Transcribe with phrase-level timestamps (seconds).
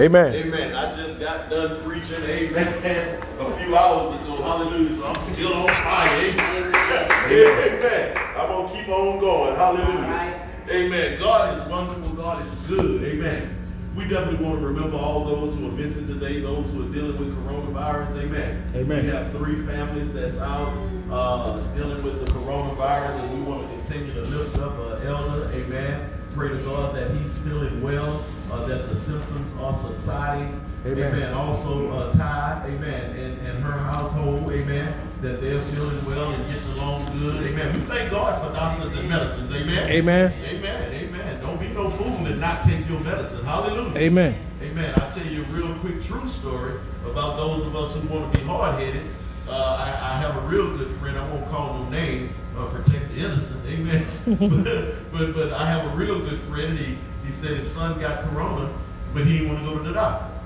[0.00, 0.34] Amen.
[0.34, 0.74] Amen.
[0.74, 4.42] I just got done preaching, amen, a few hours ago.
[4.42, 4.96] Hallelujah.
[4.96, 6.16] So I'm still on fire.
[6.16, 6.70] Amen.
[7.30, 8.16] Amen.
[8.36, 9.56] I'm going to keep on going.
[9.56, 10.48] Hallelujah.
[10.70, 11.18] Amen.
[11.18, 12.14] God is wonderful.
[12.14, 13.04] God is good.
[13.04, 13.56] Amen.
[13.94, 17.18] We definitely want to remember all those who are missing today, those who are dealing
[17.18, 18.22] with coronavirus.
[18.22, 18.72] Amen.
[18.74, 19.04] Amen.
[19.04, 20.72] We have three families that's out
[21.10, 25.50] uh, dealing with the coronavirus, and we want to continue to lift up an elder.
[25.52, 26.19] Amen.
[26.34, 30.60] Pray to God that he's feeling well, uh, that the symptoms are subsiding.
[30.86, 31.12] Amen.
[31.12, 31.34] amen.
[31.34, 36.68] Also, uh, Ty, amen, and, and her household, amen, that they're feeling well and getting
[36.70, 37.42] along good.
[37.42, 37.78] Amen.
[37.78, 39.52] We thank God for doctors and medicines.
[39.52, 39.90] Amen.
[39.90, 40.32] Amen.
[40.44, 40.94] Amen.
[40.94, 41.40] Amen.
[41.42, 43.44] Don't be no fool and not take your medicine.
[43.44, 43.98] Hallelujah.
[43.98, 44.38] Amen.
[44.62, 44.94] Amen.
[44.98, 48.38] I'll tell you a real quick true story about those of us who want to
[48.38, 49.04] be hard-headed.
[49.04, 49.19] Uh,
[49.52, 51.18] I, I have a real good friend.
[51.18, 52.32] I won't call no names.
[52.56, 53.64] Uh, protect the innocent.
[53.66, 54.06] Amen.
[54.26, 56.76] but, but but I have a real good friend.
[56.76, 58.72] And he he said his son got corona,
[59.14, 60.40] but he didn't want to go to the doctor.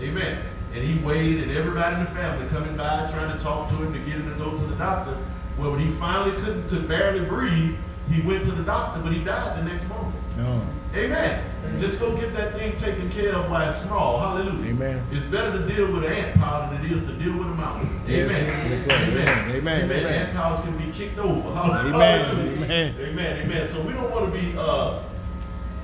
[0.00, 0.44] Amen.
[0.74, 3.92] And he waited, and everybody in the family coming by trying to talk to him
[3.92, 5.16] to get him to go to the doctor.
[5.58, 7.76] Well, when he finally couldn't, could barely breathe,
[8.10, 10.14] he went to the doctor, but he died the next moment.
[10.38, 10.62] Oh.
[10.96, 11.78] Amen.
[11.78, 14.18] Just go get that thing taken care of while it's small.
[14.18, 14.70] Hallelujah.
[14.70, 15.06] Amen.
[15.12, 17.54] It's better to deal with an ant pile than it is to deal with a
[17.54, 18.00] mountain.
[18.06, 18.70] Yes, Amen.
[18.70, 18.92] yes, sir.
[18.92, 19.50] Amen.
[19.50, 19.84] Amen.
[19.84, 20.06] Amen.
[20.06, 21.52] Ant piles can be kicked over.
[21.52, 21.94] Hallelujah.
[21.94, 22.56] Amen.
[22.58, 22.94] Amen.
[22.98, 23.42] Amen.
[23.42, 23.68] Amen.
[23.68, 25.02] So we don't want to be uh,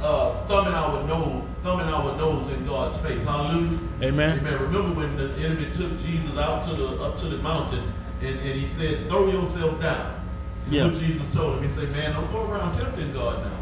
[0.00, 3.22] uh, thumbing our nose, thumbing our nose in God's face.
[3.24, 3.78] Hallelujah.
[4.02, 4.38] Amen.
[4.38, 4.62] Amen.
[4.62, 8.60] Remember when the enemy took Jesus out to the up to the mountain and, and
[8.60, 10.20] he said, throw yourself down.
[10.70, 10.86] Yeah.
[10.86, 11.64] What Jesus told him.
[11.64, 13.61] He said, man, don't go around tempting God now.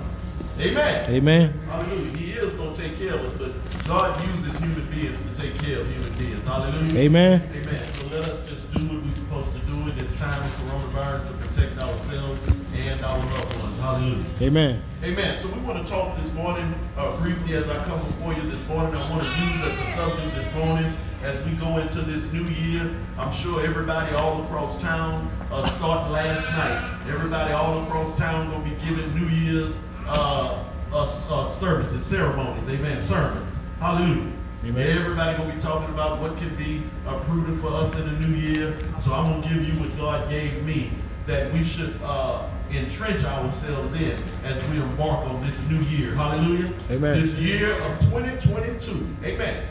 [0.61, 1.11] Amen.
[1.11, 1.59] Amen.
[1.67, 2.17] Hallelujah.
[2.19, 3.53] He is going to take care of us, but
[3.87, 6.45] God uses human beings to take care of human beings.
[6.45, 6.99] Hallelujah.
[6.99, 7.51] Amen.
[7.55, 7.93] Amen.
[7.95, 11.27] So let us just do what we're supposed to do in this time of coronavirus
[11.29, 12.41] to protect ourselves
[12.75, 13.79] and our loved ones.
[13.81, 14.27] Hallelujah.
[14.43, 14.83] Amen.
[15.03, 15.39] Amen.
[15.41, 18.65] So we want to talk this morning uh, briefly as I come before you this
[18.69, 18.95] morning.
[18.95, 22.45] I want to use as a subject this morning as we go into this new
[22.45, 22.95] year.
[23.19, 27.13] I'm sure everybody all across town uh, starting last night.
[27.13, 29.75] Everybody all across town going to be giving New Year's
[30.11, 33.53] uh, uh, uh, services, ceremonies, amen, sermons.
[33.79, 34.33] Hallelujah.
[34.65, 34.99] Amen.
[34.99, 38.37] Everybody gonna be talking about what can be uh, prudent for us in the new
[38.37, 38.77] year.
[39.01, 40.91] So I'm gonna give you what God gave me
[41.27, 46.15] that we should uh, entrench ourselves in as we embark on this new year.
[46.15, 46.75] Hallelujah.
[46.91, 47.21] Amen.
[47.21, 49.07] This year of 2022.
[49.25, 49.67] Amen.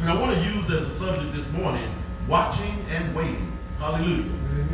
[0.00, 1.94] And I want to use as a subject this morning
[2.26, 3.56] watching and waiting.
[3.78, 4.26] Hallelujah.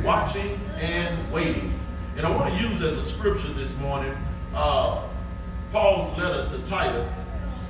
[0.03, 1.79] Watching and waiting.
[2.17, 4.17] And I want to use as a scripture this morning
[4.57, 5.07] uh,
[5.71, 7.11] Paul's letter to Titus.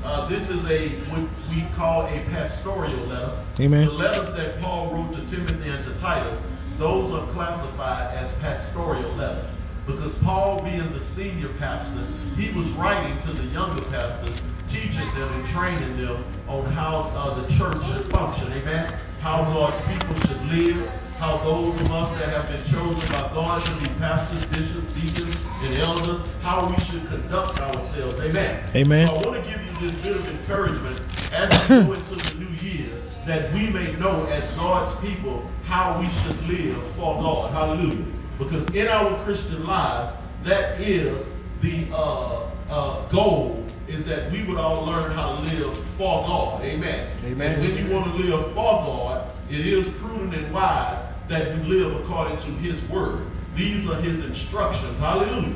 [0.04, 3.44] Uh, this is a what we call a pastoral letter.
[3.58, 3.86] Amen.
[3.86, 6.40] The letters that Paul wrote to Timothy and to Titus,
[6.78, 9.48] those are classified as pastoral letters.
[9.86, 15.32] Because Paul, being the senior pastor, he was writing to the younger pastors, teaching them
[15.32, 18.52] and training them on how uh, the church should function.
[18.52, 18.92] Amen.
[19.20, 20.90] How God's people should live.
[21.18, 25.34] How those of us that have been chosen by God to be pastors, bishops, deacons,
[25.62, 28.20] and elders, how we should conduct ourselves.
[28.20, 28.70] Amen.
[28.74, 29.08] Amen.
[29.08, 31.00] So I want to give you this bit of encouragement
[31.32, 35.98] as we go into the new year that we may know as God's people how
[35.98, 37.50] we should live for God.
[37.50, 38.04] Hallelujah.
[38.38, 40.12] Because in our Christian lives,
[40.42, 41.26] that is
[41.62, 46.62] the uh, uh, goal is that we would all learn how to live for God.
[46.62, 47.10] Amen.
[47.24, 47.52] Amen.
[47.52, 51.62] And when you want to live for God, it is prudent and wise that you
[51.64, 53.26] live according to His word.
[53.54, 54.98] These are His instructions.
[54.98, 55.54] Hallelujah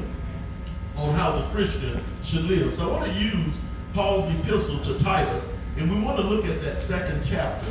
[1.00, 2.74] on how the Christian should live.
[2.76, 3.54] So I want to use
[3.94, 5.44] Paul's epistle to Titus,
[5.76, 7.66] and we want to look at that second chapter,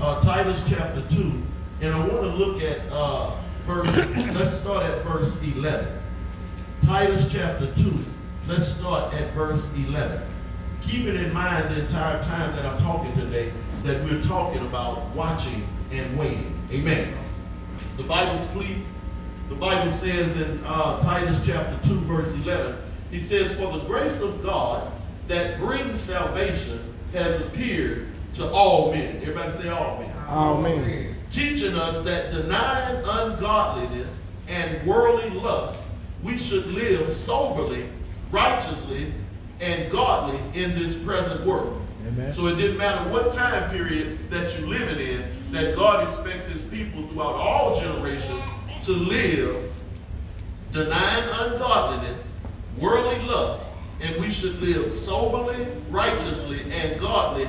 [0.00, 1.42] uh, Titus chapter 2,
[1.80, 3.34] and I want to look at uh,
[3.66, 3.88] verse,
[4.34, 6.00] let's start at verse 11.
[6.84, 7.98] Titus chapter 2,
[8.48, 10.26] let's start at verse 11.
[10.82, 13.52] Keeping in mind the entire time that I'm talking today,
[13.84, 16.58] that we're talking about watching and waiting.
[16.70, 17.23] Amen.
[17.96, 18.86] The Bible speaks
[19.48, 22.76] the Bible says in uh, Titus chapter 2, verse 11,
[23.10, 24.90] he says, For the grace of God
[25.28, 29.18] that brings salvation has appeared to all men.
[29.20, 30.16] Everybody say all men.
[30.28, 31.16] Amen.
[31.30, 34.18] Teaching us that denying ungodliness
[34.48, 35.80] and worldly lust,
[36.22, 37.90] we should live soberly,
[38.30, 39.12] righteously,
[39.60, 41.83] and godly in this present world.
[42.06, 42.32] Amen.
[42.32, 46.62] So it didn't matter what time period that you're living in, that God expects his
[46.62, 48.44] people throughout all generations
[48.84, 49.72] to live
[50.72, 52.26] denying ungodliness,
[52.78, 53.70] worldly lust,
[54.00, 57.48] and we should live soberly, righteously, and godly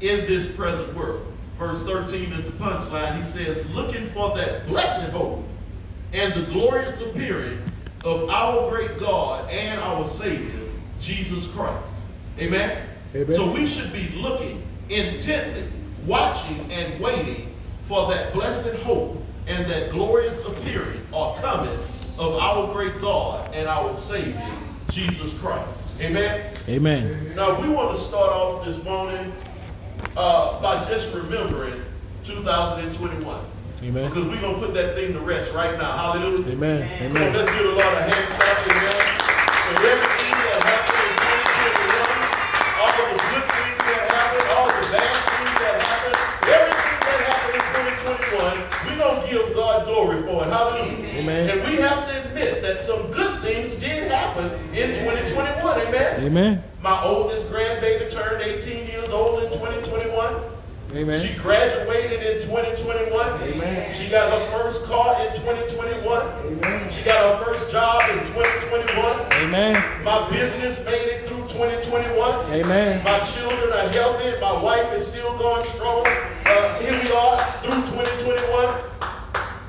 [0.00, 1.26] in this present world.
[1.58, 3.18] Verse 13 is the punchline.
[3.18, 5.42] He says, looking for that blessed hope
[6.12, 7.60] and the glorious appearing
[8.04, 10.70] of our great God and our Savior,
[11.00, 11.90] Jesus Christ.
[12.38, 12.86] Amen.
[13.14, 13.34] Amen.
[13.34, 15.68] So we should be looking intently,
[16.04, 21.78] watching and waiting for that blessed hope and that glorious appearing or coming
[22.18, 24.58] of our great God and our Savior,
[24.90, 25.78] Jesus Christ.
[26.00, 26.54] Amen.
[26.68, 27.34] Amen.
[27.34, 29.32] Now we want to start off this morning
[30.16, 31.82] uh, by just remembering
[32.24, 33.44] 2021.
[33.82, 34.08] Amen.
[34.08, 35.96] Because we're going to put that thing to rest right now.
[35.96, 36.48] Hallelujah.
[36.48, 37.02] Amen.
[37.02, 37.32] Amen.
[37.32, 39.05] let's give a lot of hand clapping, man.
[48.16, 50.50] 21, we're going to give God glory for it.
[50.50, 51.08] Hallelujah.
[51.08, 51.50] Amen.
[51.50, 55.80] And we have to admit that some good things did happen in 2021.
[55.86, 56.24] Amen.
[56.24, 56.64] Amen.
[56.82, 60.56] My oldest grandbaby turned 18 years old in 2021.
[60.94, 61.20] Amen.
[61.20, 63.42] She graduated in 2021.
[63.42, 63.94] Amen.
[63.94, 66.22] She got her first car in 2021.
[66.46, 66.90] Amen.
[66.90, 69.32] She got her first job in 2021.
[69.32, 70.04] Amen.
[70.04, 72.52] My business made it through 2021.
[72.52, 73.04] Amen.
[73.04, 74.40] My children are healthy.
[74.40, 76.06] My wife is still going strong.
[76.46, 78.70] Uh, here we are through 2021.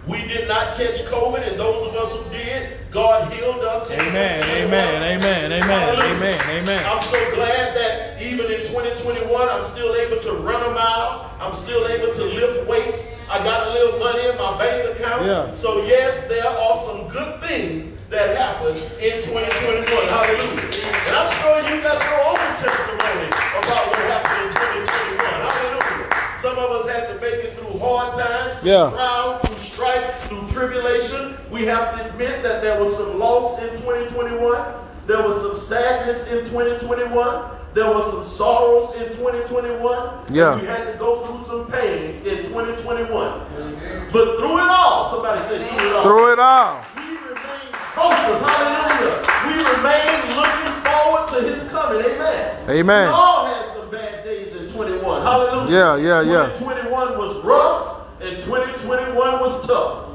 [0.06, 3.90] We did not catch COVID, and those of us who did, God healed us.
[3.90, 4.44] Amen.
[4.44, 5.18] Amen.
[5.18, 5.52] Amen.
[5.52, 5.98] Amen.
[5.98, 6.40] Amen.
[6.48, 6.86] Amen.
[6.86, 11.34] I'm so glad that even in 2021, I'm still able to run a mile.
[11.42, 13.02] I'm still able to lift weights.
[13.28, 15.26] I got a little money in my bank account.
[15.26, 15.54] Yeah.
[15.56, 19.82] So yes, there are some good things that happened in 2021.
[20.14, 20.62] Hallelujah.
[21.10, 23.28] And I'm sure you got your own testimony
[23.66, 25.27] about what happened in 2021.
[26.42, 28.92] Some of us had to make it through hard times, through Yeah.
[28.92, 31.36] trials, through strife, through tribulation.
[31.50, 34.62] We have to admit that there was some loss in 2021.
[35.08, 37.42] There was some sadness in 2021.
[37.74, 40.10] There was some sorrows in 2021.
[40.30, 40.56] Yeah.
[40.60, 44.08] We had to go through some pains in 2021.
[44.12, 46.04] But through it all, somebody said through it all.
[46.04, 46.82] Through it all.
[46.98, 48.46] We remain focused.
[48.46, 49.26] Hallelujah.
[49.48, 52.02] We remain looking forward to his coming.
[52.06, 52.70] Amen.
[52.70, 55.17] Amen all had some bad days in 21.
[55.28, 55.72] Hallelujah.
[55.72, 56.60] Yeah, yeah, yeah.
[56.60, 60.06] 2021 was rough and 2021 was tough.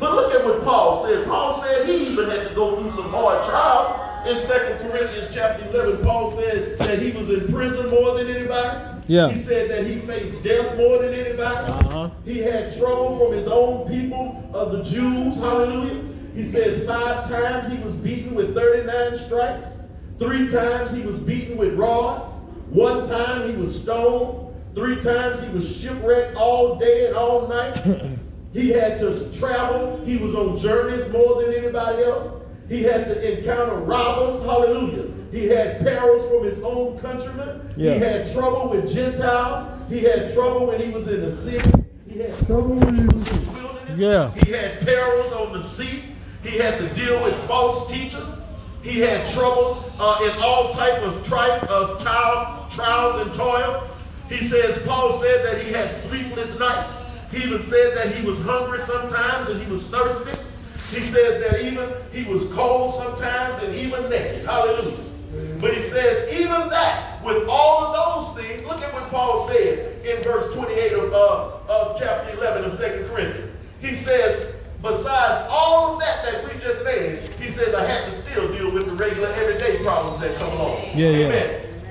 [0.00, 1.24] But look at what Paul said.
[1.26, 4.02] Paul said he even had to go through some hard trials.
[4.28, 9.02] In 2 Corinthians chapter 11, Paul said that he was in prison more than anybody.
[9.06, 9.30] Yeah.
[9.30, 11.72] He said that he faced death more than anybody.
[11.72, 12.10] Uh-huh.
[12.24, 15.36] He had trouble from his own people of the Jews.
[15.36, 16.02] Hallelujah.
[16.34, 19.68] He says five times he was beaten with 39 stripes.
[20.18, 22.32] Three times he was beaten with rods.
[22.70, 24.45] One time he was stoned.
[24.76, 28.18] Three times he was shipwrecked all day and all night.
[28.52, 30.02] He had to travel.
[30.06, 32.42] He was on journeys more than anybody else.
[32.70, 34.42] He had to encounter robbers.
[34.44, 35.12] Hallelujah.
[35.30, 37.74] He had perils from his own countrymen.
[37.76, 37.92] Yeah.
[37.94, 39.68] He had trouble with Gentiles.
[39.90, 41.70] He had trouble when he was in the city.
[42.08, 43.98] He had trouble when he was in the wilderness.
[43.98, 44.32] Yeah.
[44.32, 46.04] He had perils on the sea.
[46.42, 48.38] He had to deal with false teachers.
[48.82, 53.82] He had troubles uh, in all type of tri- uh, trial, trials and toils.
[54.28, 57.02] He says, Paul said that he had sleepless nights.
[57.30, 60.32] He even said that he was hungry sometimes and he was thirsty.
[60.88, 64.46] He says that even he was cold sometimes and even naked.
[64.46, 65.04] Hallelujah.
[65.60, 70.04] But he says, even that, with all of those things, look at what Paul said
[70.04, 73.52] in verse 28 of, uh, of chapter 11 of 2 Corinthians.
[73.80, 78.16] He says, besides all of that that we just named, he says, I had to
[78.16, 80.82] still deal with the regular everyday problems that come along.
[80.94, 81.26] Yeah, yeah.
[81.26, 81.60] Amen.
[81.64, 81.84] And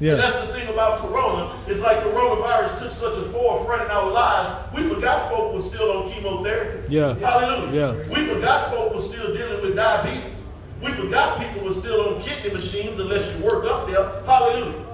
[0.00, 0.14] Yeah.
[0.14, 1.57] that's the thing about Corona.
[1.70, 4.74] It's like coronavirus took such a forefront in our lives.
[4.74, 6.94] We forgot folk was still on chemotherapy.
[6.94, 7.14] Yeah.
[7.18, 7.72] Hallelujah.
[7.98, 8.08] Yeah.
[8.08, 10.38] We forgot folk was still dealing with diabetes.
[10.82, 14.22] We forgot people were still on kidney machines unless you work up there.
[14.24, 14.84] Hallelujah.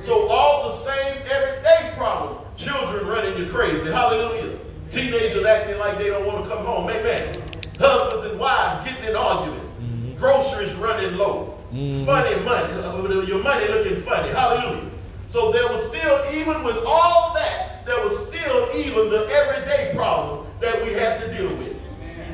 [0.00, 2.40] So all the same everyday problems.
[2.60, 3.90] Children running you crazy.
[3.90, 4.58] Hallelujah.
[4.90, 6.88] Teenagers acting like they don't want to come home.
[6.88, 7.34] Amen.
[7.78, 9.72] Husbands and wives getting in arguments.
[10.18, 11.58] Groceries running low.
[11.70, 12.72] Funny money.
[12.74, 14.28] uh, Your money looking funny.
[14.30, 14.88] Hallelujah.
[15.32, 20.46] So there was still, even with all that, there was still even the everyday problems
[20.60, 21.74] that we had to deal with.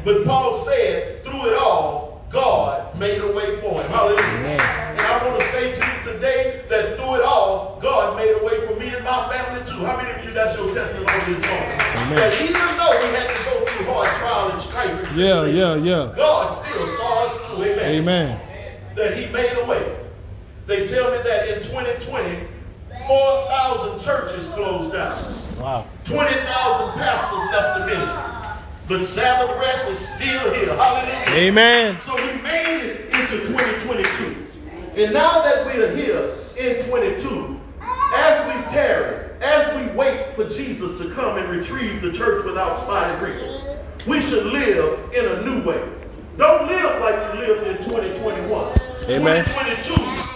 [0.05, 3.88] But Paul said, through it all, God made a way for him.
[3.93, 4.25] Hallelujah.
[4.40, 4.61] Amen.
[4.61, 8.45] And I want to say to you today that through it all, God made a
[8.45, 9.85] way for me and my family too.
[9.85, 11.78] How many of you that's your testimony this morning?
[12.19, 16.12] That even though we had to go through hard trial and strife Yeah, yeah, yeah.
[16.17, 17.64] God still saw us through.
[17.64, 18.00] Amen.
[18.02, 18.40] Amen.
[18.97, 19.97] That he made a way.
[20.67, 22.58] They tell me that in 2020,
[23.09, 25.17] 4,000 churches closed down.
[25.59, 25.87] Wow.
[26.05, 28.38] 20,000 pastors left the ministry.
[28.87, 30.75] But Sabbath rest is still here.
[30.75, 31.25] Hallelujah.
[31.29, 31.99] Amen.
[32.00, 35.03] So we made it into 2022.
[35.03, 37.59] And now that we are here in 22,
[38.15, 42.77] as we tarry, as we wait for Jesus to come and retrieve the church without
[42.83, 45.83] spot and wrinkle, we should live in a new way.
[46.37, 48.79] Don't live like you lived in 2021.
[49.09, 49.47] Amen.
[49.47, 49.95] 2022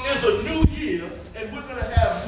[0.09, 1.05] is a new year,
[1.37, 2.23] and we're going to have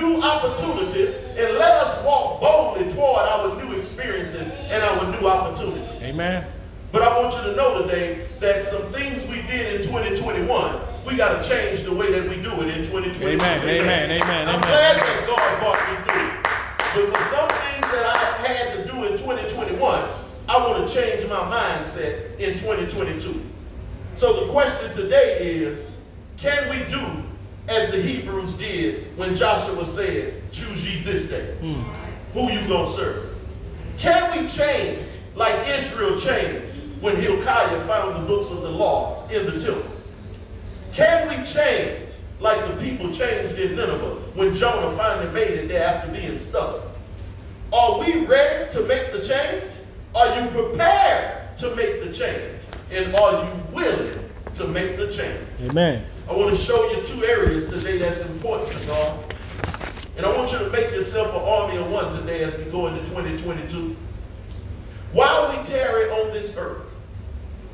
[0.00, 5.88] new opportunities and let us walk boldly toward our new experiences and our new opportunities.
[6.02, 6.46] Amen.
[6.92, 11.16] But I want you to know today that some things we did in 2021, we
[11.16, 13.28] got to change the way that we do it in 2022.
[13.28, 14.60] Amen, amen, amen, I'm amen.
[14.60, 16.30] glad that God brought me through.
[16.92, 20.08] But for some things that I had to do in 2021,
[20.48, 23.40] I want to change my mindset in 2022.
[24.16, 25.84] So the question today is,
[26.36, 27.29] can we do
[27.70, 31.54] as the Hebrews did when Joshua said, choose ye this day?
[31.60, 31.82] Hmm.
[32.32, 33.36] Who you gonna serve?
[33.96, 39.46] Can we change like Israel changed when Hilkiah found the books of the law in
[39.46, 39.90] the temple?
[40.92, 42.08] Can we change
[42.40, 46.86] like the people changed in Nineveh when Jonah finally made it there after being stuck?
[47.72, 49.70] Are we ready to make the change?
[50.16, 52.56] Are you prepared to make the change?
[52.90, 54.18] And are you willing
[54.56, 55.46] to make the change?
[55.62, 56.04] Amen.
[56.30, 59.18] I want to show you two areas today that's important to God.
[60.16, 62.86] And I want you to make yourself an army of one today as we go
[62.86, 63.96] into 2022.
[65.12, 66.86] While we tarry on this earth,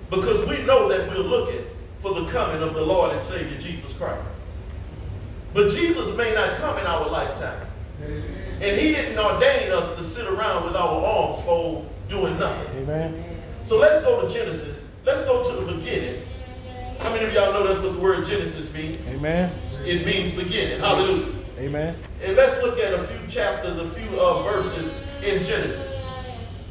[0.08, 1.66] because we know that we're looking
[2.00, 4.26] for the coming of the Lord and Savior Jesus Christ.
[5.52, 7.66] But Jesus may not come in our lifetime.
[8.00, 12.74] And he didn't ordain us to sit around with our arms folded doing nothing.
[12.78, 13.22] Amen.
[13.66, 14.82] So let's go to Genesis.
[15.04, 16.22] Let's go to the beginning.
[17.00, 18.98] How many of y'all know that's what the word Genesis means?
[19.08, 19.52] Amen.
[19.84, 20.80] It means beginning.
[20.80, 21.32] Hallelujah.
[21.58, 21.96] Amen.
[22.22, 26.04] And let's look at a few chapters, a few uh, verses in Genesis.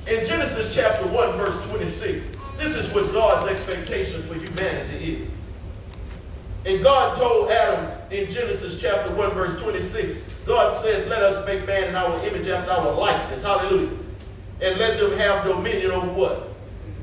[0.08, 2.28] In Genesis chapter 1, verse 26,
[2.58, 5.34] this is what God's expectation for humanity is.
[6.66, 10.16] And God told Adam in Genesis chapter 1, verse 26,
[10.46, 13.44] God said, Let us make man in our image after our likeness.
[13.44, 13.98] Hallelujah.
[14.62, 16.50] And let them have dominion over what?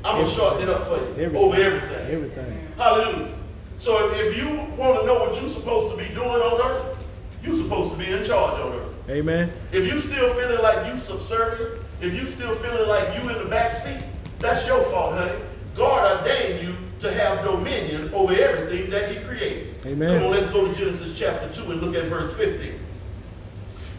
[0.05, 1.09] I'm going to shorten it up for you.
[1.11, 1.35] Everything.
[1.35, 2.11] Over everything.
[2.11, 2.62] Everything.
[2.77, 3.33] Hallelujah.
[3.77, 6.97] So if, you want to know what you're supposed to be doing on earth,
[7.43, 8.93] you're supposed to be in charge on earth.
[9.09, 9.51] Amen.
[9.71, 13.49] If you still feeling like you subservient, if you still feeling like you in the
[13.49, 14.01] back seat,
[14.39, 15.39] that's your fault, honey.
[15.75, 19.85] God ordained you to have dominion over everything that he created.
[19.85, 20.17] Amen.
[20.17, 22.79] Come on, let's go to Genesis chapter 2 and look at verse 15.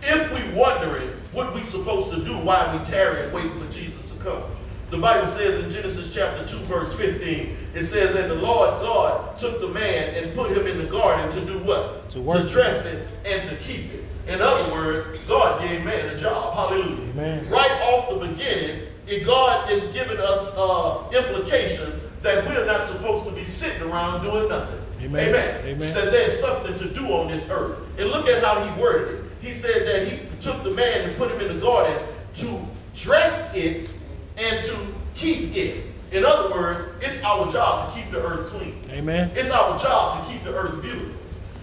[0.02, 4.08] If we wondering what we supposed to do why we tarry and wait for Jesus
[4.10, 4.42] to come.
[4.90, 9.38] The Bible says in Genesis chapter 2, verse 15, it says, And the Lord God
[9.38, 12.10] took the man and put him in the garden to do what?
[12.10, 12.48] To work.
[12.48, 14.04] dress it and to keep it.
[14.26, 16.54] In other words, God gave man a job.
[16.54, 17.10] Hallelujah.
[17.10, 17.48] Amen.
[17.50, 18.86] Right off the beginning,
[19.24, 24.48] God is giving us uh, implication that we're not supposed to be sitting around doing
[24.48, 24.80] nothing.
[25.00, 25.28] Amen.
[25.28, 25.66] Amen.
[25.66, 25.94] Amen.
[25.94, 27.78] That there's something to do on this earth.
[27.98, 29.24] And look at how he worded it.
[29.40, 32.00] He said that he took the man and put him in the garden
[32.34, 32.60] to
[32.94, 33.90] dress it
[34.36, 34.76] and to
[35.14, 35.86] keep it.
[36.12, 38.80] In other words, it's our job to keep the earth clean.
[38.90, 39.30] Amen.
[39.34, 41.20] It's our job to keep the earth beautiful.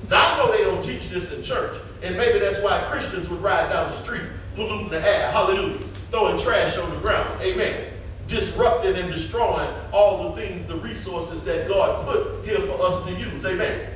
[0.10, 3.42] Now, I know they don't teach this in church, and maybe that's why Christians would
[3.42, 4.24] ride down the street
[4.56, 7.94] polluting the air, hallelujah, throwing trash on the ground, amen,
[8.28, 13.14] disrupting and destroying all the things, the resources that God put here for us to
[13.14, 13.90] use, amen.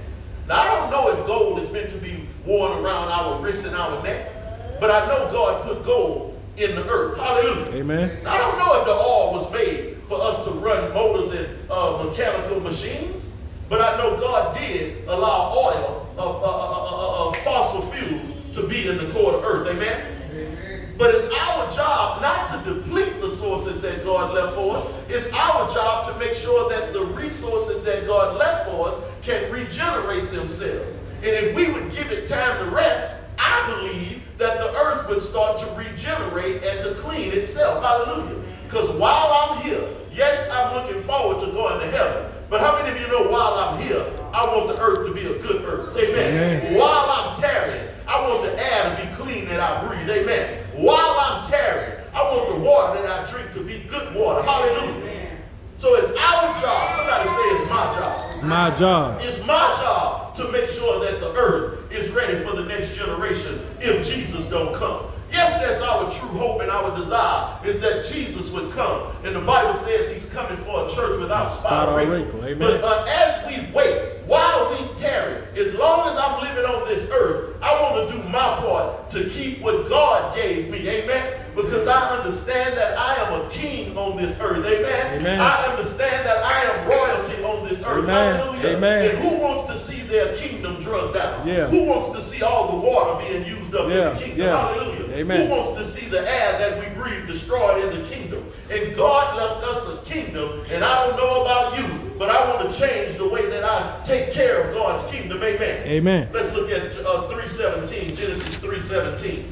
[0.48, 3.76] Now, I don't know if gold is meant to be worn around our wrists and
[3.76, 4.32] our neck,
[4.80, 7.74] but I know God put gold in the earth, hallelujah.
[7.74, 8.24] Amen.
[8.24, 11.72] Now, I don't know if the oil was made for us to run motors and
[11.72, 13.26] uh, mechanical machines,
[13.68, 18.68] but I know God did allow oil of, uh, uh, uh, of fossil fuels to
[18.68, 19.68] be in the core of the earth.
[19.68, 20.96] Amen?
[20.98, 24.88] But it's our job not to deplete the sources that God left for us.
[25.10, 29.52] It's our job to make sure that the resources that God left for us can
[29.52, 30.98] regenerate themselves.
[31.18, 33.15] And if we would give it time to rest,
[33.46, 37.84] I believe that the earth would start to regenerate and to clean itself.
[37.84, 38.42] Hallelujah.
[38.66, 42.32] Because while I'm here, yes, I'm looking forward to going to heaven.
[42.50, 45.22] But how many of you know while I'm here, I want the earth to be
[45.22, 45.96] a good earth?
[45.96, 46.62] Amen.
[46.64, 46.76] Amen.
[46.76, 50.10] While I'm tarrying, I want the air to be clean that I breathe.
[50.10, 50.66] Amen.
[50.74, 54.42] While I'm tarrying, I want the water that I drink to be good water.
[54.42, 55.38] Hallelujah.
[55.78, 56.96] So it's our job.
[56.96, 58.26] Somebody say it's my job.
[58.28, 59.22] It's my job.
[59.22, 63.66] It's my job to make sure that the earth is ready for the next generation
[63.80, 65.06] if Jesus don't come.
[65.32, 69.12] Yes, that's our true hope and our desire is that Jesus would come.
[69.24, 72.46] And the Bible says he's coming for a church without spot or wrinkle.
[72.46, 72.58] Amen.
[72.60, 77.10] But uh, as we wait, while we tarry, as long as I'm living on this
[77.12, 80.88] earth, I want to do my part to keep what God gave me.
[80.88, 81.45] Amen.
[81.56, 84.66] Because I understand that I am a king on this earth.
[84.66, 85.22] Amen.
[85.22, 85.40] Amen.
[85.40, 88.04] I understand that I am royalty on this earth.
[88.04, 88.36] Amen.
[88.36, 88.76] Hallelujah.
[88.78, 89.10] Amen.
[89.10, 91.48] And who wants to see their kingdom drugged out?
[91.48, 91.68] Yeah.
[91.70, 94.40] Who wants to see all the water being used up Yeah, in the kingdom?
[94.40, 94.74] yeah.
[94.74, 95.16] Hallelujah.
[95.16, 95.48] Amen.
[95.48, 98.46] Who wants to see the air that we breathe destroyed in the kingdom?
[98.70, 102.70] And God left us a kingdom, and I don't know about you, but I want
[102.70, 105.42] to change the way that I take care of God's kingdom.
[105.42, 105.88] Amen.
[105.88, 106.30] Amen.
[106.34, 109.46] Let's look at uh, 317, Genesis 3:17.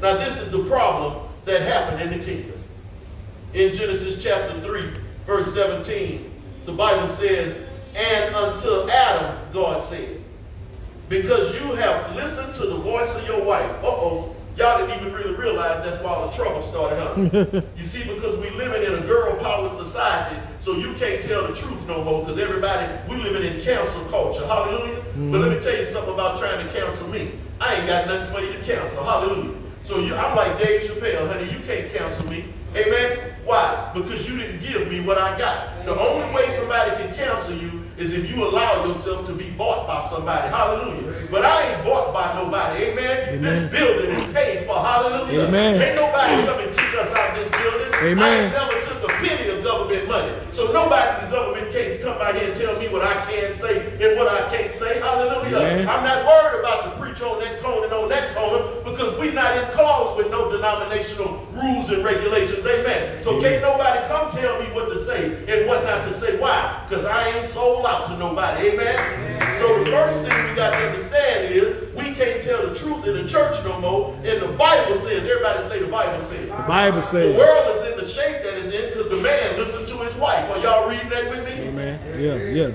[0.00, 2.58] Now this is the problem that happened in the kingdom.
[3.52, 4.92] In Genesis chapter 3,
[5.26, 6.30] verse 17,
[6.66, 7.56] the Bible says,
[7.94, 10.20] And unto Adam God said,
[11.08, 13.70] Because you have listened to the voice of your wife.
[13.82, 14.34] Uh-oh.
[14.56, 17.60] Y'all didn't even really realize that's why all the trouble started, huh?
[17.76, 21.88] you see, because we living in a girl-powered society, so you can't tell the truth
[21.88, 24.46] no more, because everybody, we living in cancel culture.
[24.46, 24.94] Hallelujah.
[24.94, 25.32] Mm-hmm.
[25.32, 27.32] But let me tell you something about trying to cancel me.
[27.60, 29.02] I ain't got nothing for you to cancel.
[29.02, 29.54] Hallelujah.
[29.84, 32.46] So you, I'm like Dave Chappelle, honey, you can't cancel me.
[32.74, 33.34] Amen.
[33.44, 33.90] Why?
[33.92, 35.84] Because you didn't give me what I got.
[35.84, 39.86] The only way somebody can cancel you is if you allow yourself to be bought
[39.86, 40.48] by somebody.
[40.48, 41.28] Hallelujah.
[41.30, 42.84] But I ain't bought by nobody.
[42.84, 43.28] Amen.
[43.28, 43.42] Amen.
[43.42, 44.74] This building is paid for.
[44.74, 45.48] Hallelujah.
[45.48, 45.82] Amen.
[45.82, 47.94] Ain't nobody come and kick us out of this building.
[48.02, 48.54] Amen.
[48.54, 50.32] I never took a penny of government money.
[50.52, 53.52] So nobody in the government can't come by here and tell me what I can
[53.52, 55.00] say and what I can't say.
[55.00, 55.56] Hallelujah.
[55.56, 55.88] Amen.
[55.88, 59.32] I'm not worried about the preach on that cone and on that corner because we're
[59.32, 62.64] not in clause with no denominational rules and regulations.
[62.66, 63.22] Amen.
[63.22, 63.42] So Amen.
[63.42, 66.38] can't nobody come tell me what to say and what not to say.
[66.38, 66.84] Why?
[66.88, 68.68] Because I ain't sold out to nobody.
[68.68, 68.98] Amen?
[68.98, 69.58] Amen?
[69.58, 73.14] So the first thing we got to understand is we can't tell the truth in
[73.14, 74.14] the church no more.
[74.24, 76.48] And the Bible says, everybody say the Bible says.
[76.48, 77.32] The Bible says.
[77.32, 80.14] The world is in the shape that it's in because the man listened to his
[80.14, 80.48] wife.
[80.50, 81.52] Are y'all reading that with me?
[81.68, 82.00] Amen.
[82.20, 82.74] Yeah, yeah.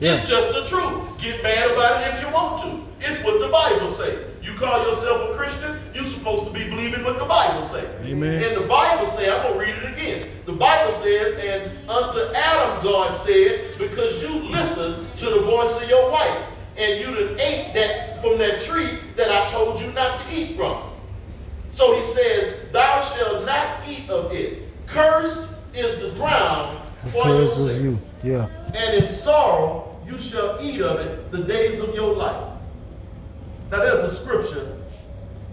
[0.00, 0.14] Yeah.
[0.14, 1.18] It's just the truth.
[1.18, 3.08] Get mad about it if you want to.
[3.08, 4.26] It's what the Bible says.
[4.42, 7.88] You call yourself a Christian, you're supposed to be believing what the Bible says.
[8.04, 8.42] Amen.
[8.42, 10.28] And the Bible says, I'm going to read it again.
[10.46, 15.88] The Bible says, and unto Adam God said, because you listened to the voice of
[15.88, 16.44] your wife,
[16.76, 20.56] and you done ate that from that tree that I told you not to eat
[20.56, 20.90] from.
[21.70, 24.68] So he says, thou shalt not eat of it.
[24.86, 26.78] Cursed is the ground
[27.10, 27.82] for your sake.
[27.82, 27.98] you.
[28.22, 28.48] Yeah.
[28.74, 32.48] And in sorrow you shall eat of it the days of your life.
[33.70, 34.78] Now there's a scripture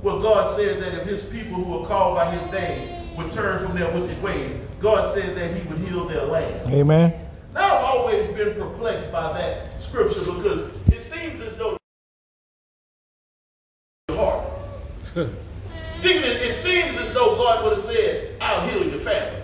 [0.01, 3.65] where God said that if his people who are called by his name would turn
[3.65, 6.70] from their wicked ways, God said that he would heal their land.
[6.74, 7.13] Amen.
[7.53, 11.77] Now I've always been perplexed by that scripture because it seems as though
[14.09, 14.46] heart.
[16.01, 19.38] Thinking it, it seems as though God would have said, I'll heal your family.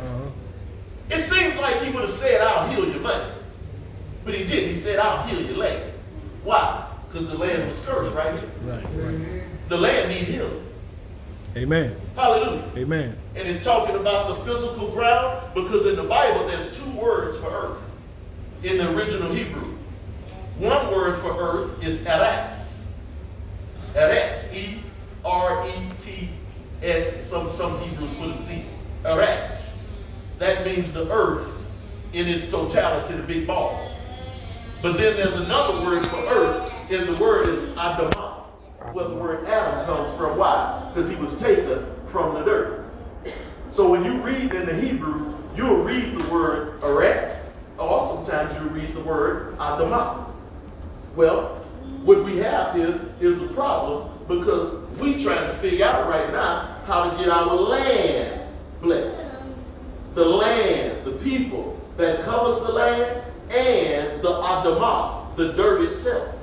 [1.10, 3.32] It seems like he would have said, I'll heal your money.
[4.24, 4.74] But he didn't.
[4.74, 5.92] He said, I'll heal your land.
[6.44, 6.86] Why?
[7.16, 8.34] because the land was cursed, right?
[8.34, 8.84] Right, right.
[8.84, 9.70] Mm-hmm.
[9.70, 10.68] The land need healing.
[11.56, 11.96] Amen.
[12.16, 12.70] Hallelujah.
[12.76, 13.18] Amen.
[13.36, 17.50] And it's talking about the physical ground because in the Bible there's two words for
[17.50, 17.82] earth
[18.64, 19.78] in the original Hebrew.
[20.58, 22.84] One word for earth is eretz.
[23.94, 24.54] Eretz.
[24.54, 24.84] E
[25.24, 26.30] R E T
[26.82, 27.26] S.
[27.26, 28.66] Some some Hebrews put a Z.
[29.06, 29.65] Eretz.
[30.40, 31.50] That means the earth
[32.14, 33.92] in its totality, the big ball.
[34.82, 38.44] But then there's another word for earth and the word is Adamah,
[38.94, 40.38] where the word Adam comes from.
[40.38, 40.92] Why?
[40.94, 42.86] Because he was taken from the dirt.
[43.70, 47.40] So when you read in the Hebrew, you'll read the word Eretz,
[47.80, 50.32] or sometimes you read the word Adamah.
[51.16, 51.56] Well,
[52.04, 56.80] what we have here is a problem because we trying to figure out right now
[56.86, 58.42] how to get our land
[58.82, 59.35] blessed.
[60.16, 66.36] The land, the people that covers the land, and the Adamah, the dirt itself.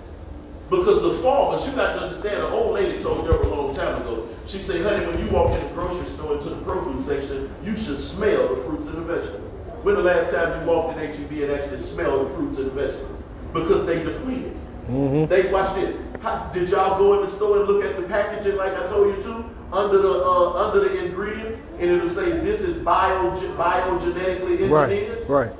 [0.70, 4.00] Because the farmers, you got to understand, an old lady told me a long time
[4.00, 7.50] ago, she said, honey, when you walk in the grocery store into the produce section,
[7.62, 9.52] you should smell the fruits and the vegetables.
[9.82, 12.70] When the last time you walked in HEB and actually smelled the fruits and the
[12.70, 13.22] vegetables?
[13.52, 14.54] Because they depleted.
[14.87, 15.26] Mm-hmm.
[15.26, 15.96] They watch this.
[16.22, 19.16] How, did y'all go in the store and look at the packaging like I told
[19.16, 19.44] you to?
[19.72, 25.48] Under the uh, under the ingredients, and it'll say this is bio biogenetically engineered, right?
[25.48, 25.52] Right.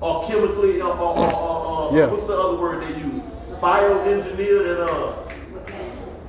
[0.00, 2.06] Or chemically, or, or, or, or yeah.
[2.06, 3.22] what's the other word they use?
[3.60, 5.14] bioengineered and uh,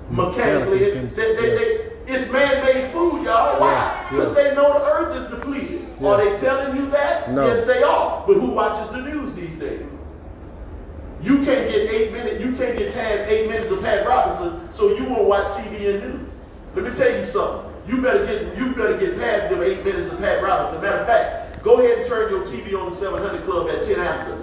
[0.09, 0.83] mechanically.
[0.83, 3.59] It, they, they, they, it's man-made food, y'all.
[3.59, 4.07] Why?
[4.09, 4.49] Because yeah, yeah.
[4.49, 5.87] they know the earth is depleted.
[5.99, 6.07] Yeah.
[6.07, 7.31] Are they telling you that?
[7.31, 7.47] No.
[7.47, 8.23] Yes, they are.
[8.25, 9.85] But who watches the news these days?
[11.21, 12.43] You can't get eight minutes.
[12.43, 16.26] You can't get past eight minutes of Pat Robertson, so you won't watch CBN News.
[16.77, 17.73] Let me tell you something.
[17.87, 20.79] You better get you better get past them eight minutes of Pat Robertson.
[20.79, 23.99] Matter of fact, go ahead and turn your TV on the 700 Club at 10
[23.99, 24.37] after.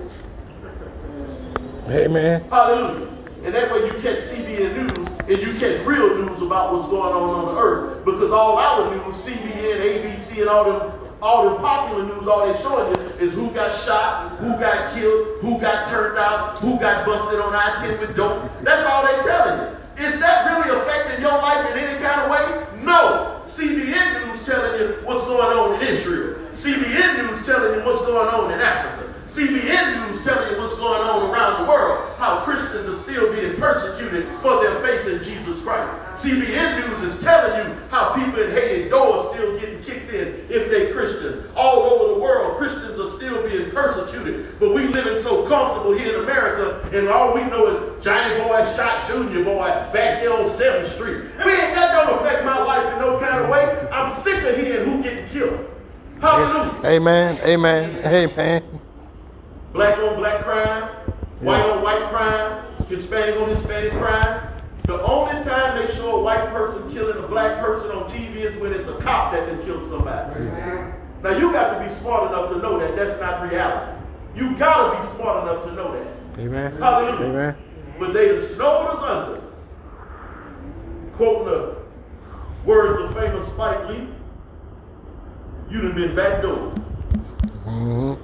[1.91, 2.43] Amen.
[2.51, 3.07] Hallelujah.
[3.45, 7.15] And that way you catch CBN News and you catch real news about what's going
[7.15, 8.05] on on the earth.
[8.05, 12.61] Because all our news, CBN, ABC, and all them, all the popular news, all they
[12.63, 17.07] showing you is who got shot, who got killed, who got turned out, who got
[17.07, 18.51] busted on I-10 with dope.
[18.63, 19.84] That's all they telling you.
[19.99, 22.83] Is that really affecting your life in any kind of way?
[22.83, 23.43] No.
[23.47, 26.37] CBN News telling you what's going on in Israel.
[26.53, 29.04] CBN News telling you what's going on in Africa.
[29.35, 33.57] CBN News telling you what's going on around the world, how Christians are still being
[33.57, 35.93] persecuted for their faith in Jesus Christ.
[36.23, 40.71] CBN News is telling you how people in Haiti doors still getting kicked in if
[40.71, 41.45] they're Christians.
[41.57, 44.57] All over the world, Christians are still being persecuted.
[44.61, 48.63] But we living so comfortable here in America, and all we know is Johnny Boy
[48.77, 51.25] shot Junior Boy back there on 7th Street.
[51.45, 53.65] We ain't that don't affect my life in no kind of way.
[53.91, 55.69] I'm sick of hearing who getting killed.
[56.21, 56.87] Hallelujah.
[56.87, 57.41] Amen.
[57.45, 57.97] Amen.
[58.07, 58.84] Amen.
[59.75, 60.89] Black on black crime,
[61.41, 64.63] white on white crime, Hispanic on Hispanic crime.
[64.87, 68.57] The only time they show a white person killing a black person on TV is
[68.61, 70.45] when it's a cop that can kill somebody.
[71.25, 74.01] Now you got to be smart enough to know that that's not reality.
[74.37, 76.41] You gotta be smart enough to know that.
[76.41, 76.77] Amen.
[76.79, 77.27] Hallelujah.
[77.31, 77.57] Amen.
[77.99, 79.41] But they have snowed us under.
[81.17, 81.77] Quoting the
[82.65, 84.09] words of famous Spike Lee,
[85.71, 86.75] you done been backdoored.
[87.65, 88.15] hmm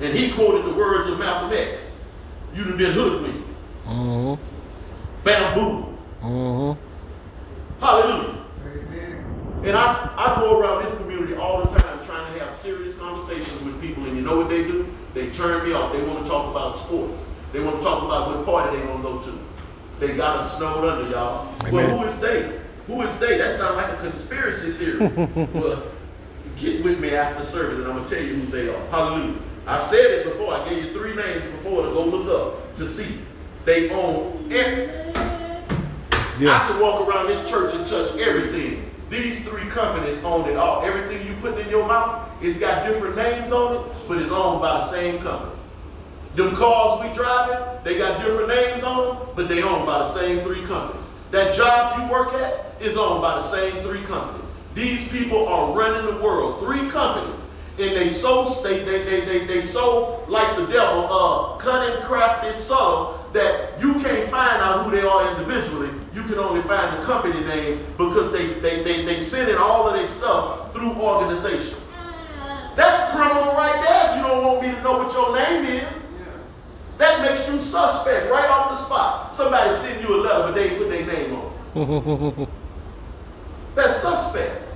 [0.00, 1.80] And he quoted the words of Malcolm X.
[2.54, 3.48] You done been hoodwinked,
[3.84, 4.34] hmm
[5.24, 5.98] bamboozled.
[6.20, 6.72] hmm
[7.80, 8.36] Hallelujah.
[9.62, 13.62] And I, I go around this community all the time trying to have serious conversations
[13.62, 14.92] with people, and you know what they do?
[15.14, 15.92] They turn me off.
[15.92, 17.20] They want to talk about sports.
[17.52, 19.38] They want to talk about what party they want to go to.
[19.98, 21.54] They got us snowed under, y'all.
[21.70, 22.58] Well, who is they?
[22.86, 23.36] Who is they?
[23.36, 25.08] That sounds like a conspiracy theory.
[25.54, 25.82] well,
[26.56, 28.86] get with me after service, and I'm going to tell you who they are.
[28.86, 29.40] Hallelujah.
[29.70, 30.52] I said it before.
[30.52, 33.20] I gave you three names before to go look up to see.
[33.64, 35.62] They own every, I
[36.40, 36.66] Yeah.
[36.66, 38.90] could walk around this church and touch everything.
[39.10, 40.82] These three companies own it all.
[40.82, 44.60] Everything you put in your mouth, it's got different names on it, but it's owned
[44.60, 45.56] by the same companies.
[46.34, 50.10] Them cars we driving, they got different names on them, but they owned by the
[50.10, 51.06] same three companies.
[51.30, 54.46] That job you work at is owned by the same three companies.
[54.74, 56.58] These people are running the world.
[56.60, 57.38] Three companies.
[57.80, 62.52] And they so they they they they, they so like the devil, uh, cunning, crafty,
[62.52, 65.88] subtle, that you can't find out who they are individually.
[66.12, 69.88] You can only find the company name because they they they, they send in all
[69.88, 71.80] of their stuff through organizations.
[72.76, 74.10] That's criminal right there.
[74.10, 76.02] if You don't want me to know what your name is.
[76.98, 79.34] That makes you suspect right off the spot.
[79.34, 82.48] Somebody send you a letter, but they put their name on it.
[83.74, 84.69] That's suspect.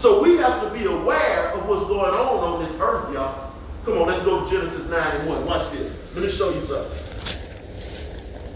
[0.00, 3.52] So we have to be aware of what's going on on this earth, y'all.
[3.84, 5.44] Come on, let's go to Genesis 9 and 1.
[5.44, 5.94] Watch this.
[6.14, 7.36] Let me show you something.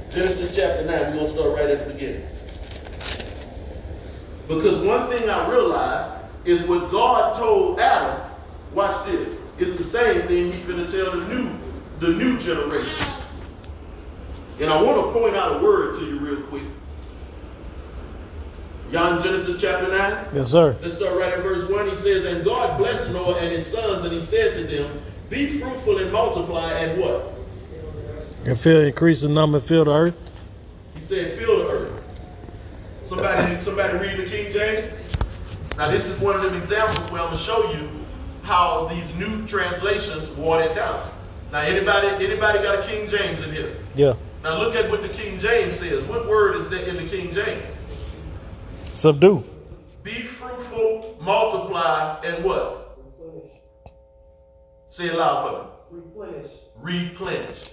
[0.08, 2.26] Genesis chapter 9, we're going to start right at the beginning.
[4.48, 8.30] Because one thing I realized is what God told Adam,
[8.72, 11.50] watch this, it's the same thing he's going to tell the new,
[11.98, 13.06] the new generation.
[14.60, 16.64] And I want to point out a word to you real quick.
[18.94, 20.26] Y'all in Genesis chapter 9?
[20.34, 20.76] Yes, sir.
[20.80, 21.88] Let's start right at verse 1.
[21.88, 25.58] He says, And God blessed Noah and his sons, and he said to them, Be
[25.58, 27.34] fruitful and multiply, and what?
[28.44, 30.16] And fill increase the number, fill the earth.
[30.94, 32.04] He said, Fill the earth.
[33.02, 34.92] Somebody, somebody read the King James?
[35.76, 37.90] Now, this is one of them examples where I'm going to show you
[38.44, 41.10] how these new translations water it down.
[41.50, 43.76] Now, anybody, anybody got a King James in here?
[43.96, 44.14] Yeah.
[44.44, 46.04] Now, look at what the King James says.
[46.04, 47.73] What word is that in the King James?
[48.94, 49.44] Subdue.
[50.02, 52.98] Be fruitful, multiply, and what?
[54.88, 56.02] Say it loud for me.
[56.02, 56.50] Replenish.
[56.76, 57.64] Replenish.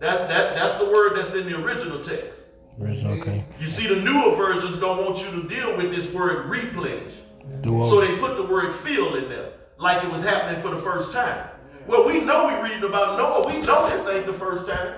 [0.00, 2.44] That, that, that's the word that's in the original text.
[2.80, 3.44] Okay.
[3.58, 7.12] You see, the newer versions don't want you to deal with this word replenish.
[7.62, 10.76] Do So they put the word fill in there, like it was happening for the
[10.76, 11.48] first time.
[11.86, 13.46] Well, we know we reading about Noah.
[13.46, 14.94] We know this ain't the first time.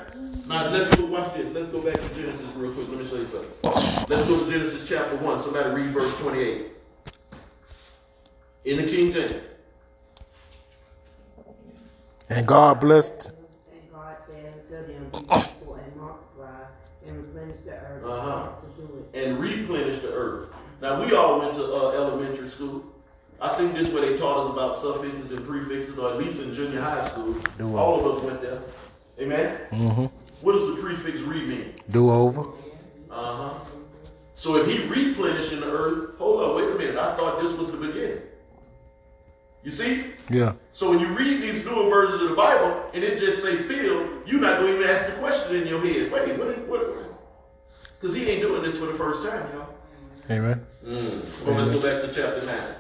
[0.48, 1.46] Now let's go watch this.
[1.54, 2.88] Let's go back to Genesis real quick.
[2.88, 4.06] Let me show you something.
[4.08, 5.42] Let's go to Genesis chapter 1.
[5.42, 6.68] Somebody read verse 28.
[8.64, 9.32] In the King James.
[12.30, 13.32] And God blessed.
[13.72, 16.64] And God said unto them, Be fruitful and multiply,
[17.06, 18.48] and replenish the earth, Uh-huh.
[18.60, 19.18] to do it.
[19.26, 20.48] and replenish the earth.
[20.80, 22.84] Now we all went to uh, elementary school.
[23.40, 26.42] I think this is where they taught us about suffixes and prefixes, or at least
[26.42, 27.34] in junior high school.
[27.56, 28.60] Do All of us went there.
[29.20, 29.58] Amen.
[29.70, 30.06] Mm-hmm.
[30.44, 31.74] What does the prefix re mean?
[31.90, 32.42] Do over.
[33.10, 33.54] Uh huh.
[34.34, 36.96] So if he replenishing the earth, hold up, wait a minute.
[36.96, 38.22] I thought this was the beginning.
[39.64, 40.04] You see?
[40.30, 40.54] Yeah.
[40.72, 44.08] So when you read these newer versions of the Bible and it just say fill,
[44.26, 46.12] you're not going to even ask the question in your head.
[46.12, 46.68] Wait, what?
[46.68, 46.94] What?
[48.00, 49.74] Because he ain't doing this for the first time, y'all.
[50.30, 50.64] Amen.
[50.84, 51.46] Mm.
[51.46, 52.74] Well, let's go back to chapter 9.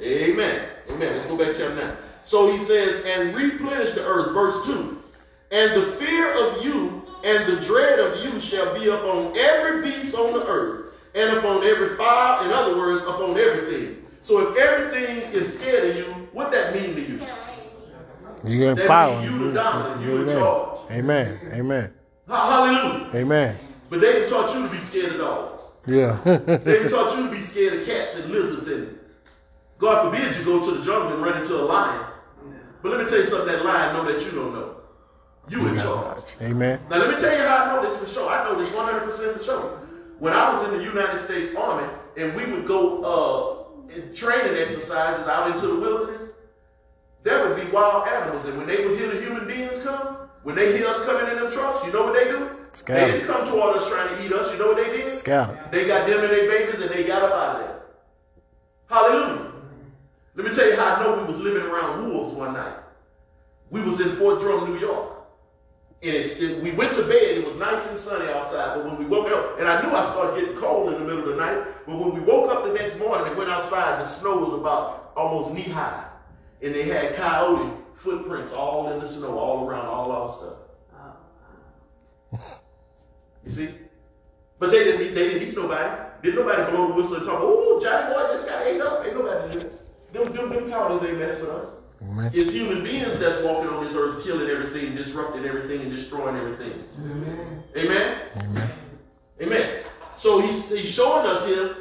[0.00, 0.68] Amen.
[0.90, 1.14] Amen.
[1.14, 1.96] Let's go back to chapter 9.
[2.24, 5.02] So he says, and replenish the earth, verse 2.
[5.52, 10.14] And the fear of you and the dread of you shall be upon every beast
[10.14, 14.02] on the earth, and upon every fowl, in other words, upon everything.
[14.20, 17.20] So if everything is scared of you, what that mean to you?
[18.44, 19.22] You got That power.
[19.22, 20.36] you the dominant, you in Amen.
[20.36, 20.78] charge.
[20.90, 21.40] Amen.
[21.52, 21.94] Amen.
[22.28, 23.10] Hallelujah.
[23.14, 23.58] Amen.
[23.88, 25.62] But they taught you to be scared of dogs.
[25.86, 26.18] Yeah.
[26.64, 28.98] They taught you to be scared of cats and lizards and
[29.78, 32.06] God forbid you go to the jungle and run into a lion.
[32.82, 34.76] But let me tell you something that lion know that you don't know.
[35.48, 36.36] You in charge.
[36.40, 36.80] Amen.
[36.90, 38.28] Now let me tell you how I know this for sure.
[38.28, 39.80] I know this 100% for sure.
[40.18, 44.56] When I was in the United States Army and we would go uh, in training
[44.60, 46.30] exercises out into the wilderness,
[47.22, 48.44] there would be wild animals.
[48.46, 51.42] And when they would hear the human beings come, when they hear us coming in
[51.42, 52.50] them trucks, you know what they do?
[52.72, 53.00] Scatter.
[53.00, 54.52] They didn't come toward us trying to eat us.
[54.52, 55.12] You know what they did?
[55.12, 55.68] Scatter.
[55.70, 57.82] They got them and their babies and they got up out of there.
[58.88, 59.52] Hallelujah.
[60.36, 62.76] Let me tell you how I know we was living around wolves one night.
[63.70, 65.14] We was in Fort Drum, New York.
[66.02, 68.98] And it's, it, we went to bed, it was nice and sunny outside, but when
[68.98, 71.36] we woke up, and I knew I started getting cold in the middle of the
[71.36, 74.52] night, but when we woke up the next morning and went outside, the snow was
[74.52, 76.06] about almost knee high.
[76.62, 80.56] And they had coyote footprints all in the snow, all around all our stuff.
[83.44, 83.68] You see?
[84.58, 86.02] But they didn't they didn't eat nobody.
[86.22, 89.04] Didn't nobody blow the whistle and talk, oh, Johnny boy just got ate up.
[89.04, 89.85] Ain't nobody did it.
[90.12, 91.68] Them, them, them cowards ain't mess with us.
[92.02, 92.30] Amen.
[92.34, 96.84] It's human beings that's walking on this earth, killing everything, disrupting everything, and destroying everything.
[97.76, 98.28] Amen?
[98.42, 98.70] Amen.
[99.40, 99.82] Amen.
[100.18, 101.76] So he's, he's showing us here,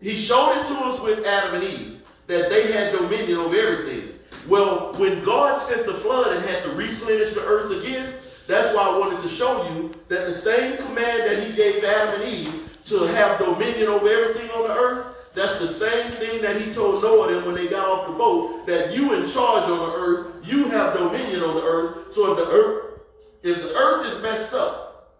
[0.00, 4.18] he showed it to us with Adam and Eve, that they had dominion over everything.
[4.48, 8.14] Well, when God sent the flood and had to replenish the earth again,
[8.48, 12.20] that's why I wanted to show you that the same command that he gave Adam
[12.20, 16.60] and Eve to have dominion over everything on the earth, that's the same thing that
[16.60, 19.78] he told Noah them when they got off the boat, that you in charge on
[19.78, 22.12] the earth, you have dominion on the earth.
[22.12, 23.00] So if the earth,
[23.42, 25.18] if the earth is messed up,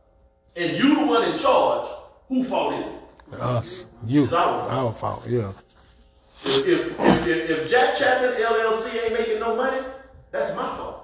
[0.57, 1.89] and you the one in charge,
[2.29, 3.41] who fault is it?
[3.41, 3.87] Us.
[4.07, 4.25] You.
[4.25, 4.71] It's our fault.
[4.71, 5.27] Our fault.
[5.27, 5.53] Yeah.
[6.45, 9.87] If, if, if, if Jack Chapman LLC ain't making no money,
[10.31, 10.99] that's my fault.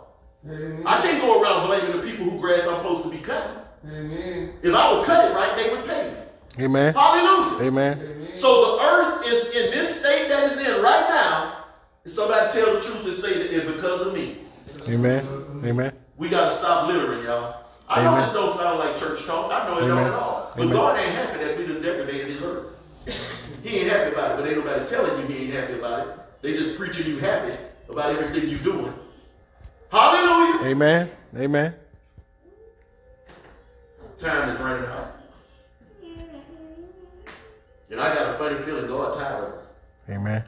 [0.46, 3.56] I can't go around blaming the people who grass I'm supposed to be cutting.
[3.86, 4.54] Amen.
[4.62, 6.16] If I would cut it right, they would pay me.
[6.58, 6.94] Amen.
[6.94, 7.66] Hallelujah.
[7.68, 8.28] Amen.
[8.34, 11.64] So the earth is in this state that it's in right now.
[12.04, 14.38] And somebody tell the truth and say that it's because of me.
[14.88, 15.26] Amen.
[15.64, 15.92] Amen.
[16.16, 17.64] We got to stop littering, y'all.
[17.88, 18.24] I know Amen.
[18.24, 19.50] this don't sound like church talk.
[19.52, 20.52] I know it don't at all.
[20.54, 20.76] But Amen.
[20.76, 22.66] God ain't happy that we just degradated his earth.
[23.62, 26.14] He ain't happy about it, but ain't nobody telling you he ain't happy about it.
[26.42, 27.54] They just preaching you happy
[27.88, 28.92] about everything you doing.
[29.90, 30.66] Hallelujah.
[30.66, 31.10] Amen.
[31.36, 31.74] Amen.
[34.18, 35.17] Time is running out.
[37.90, 39.66] And I got a funny feeling God tired of us.
[40.10, 40.44] Amen.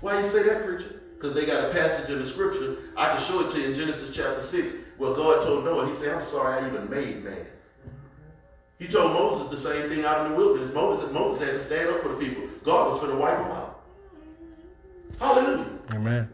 [0.00, 1.00] Why you say that, preacher?
[1.14, 2.76] Because they got a passage in the scripture.
[2.96, 5.94] I can show it to you in Genesis chapter 6, where God told Noah, He
[5.94, 7.46] said, I'm sorry I even made man.
[8.78, 10.72] He told Moses the same thing out in the wilderness.
[10.72, 12.44] Moses, Moses had to stand up for the people.
[12.62, 13.80] God was going to wipe them out.
[15.18, 15.66] Hallelujah.
[15.92, 16.28] Amen.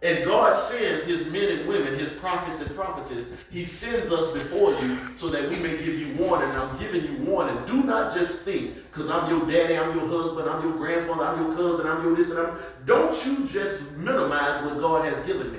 [0.00, 3.26] And God sends his men and women, his prophets and prophetess.
[3.50, 6.48] He sends us before you so that we may give you warning.
[6.50, 7.58] I'm giving you warning.
[7.66, 11.46] Do not just think, because I'm your daddy, I'm your husband, I'm your grandfather, I'm
[11.46, 12.58] your cousin, I'm your this and I'm.
[12.84, 15.58] Don't you just minimize what God has given me.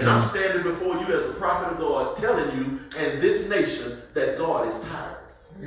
[0.00, 4.02] And I'm standing before you as a prophet of God, telling you and this nation
[4.14, 5.18] that God is tired.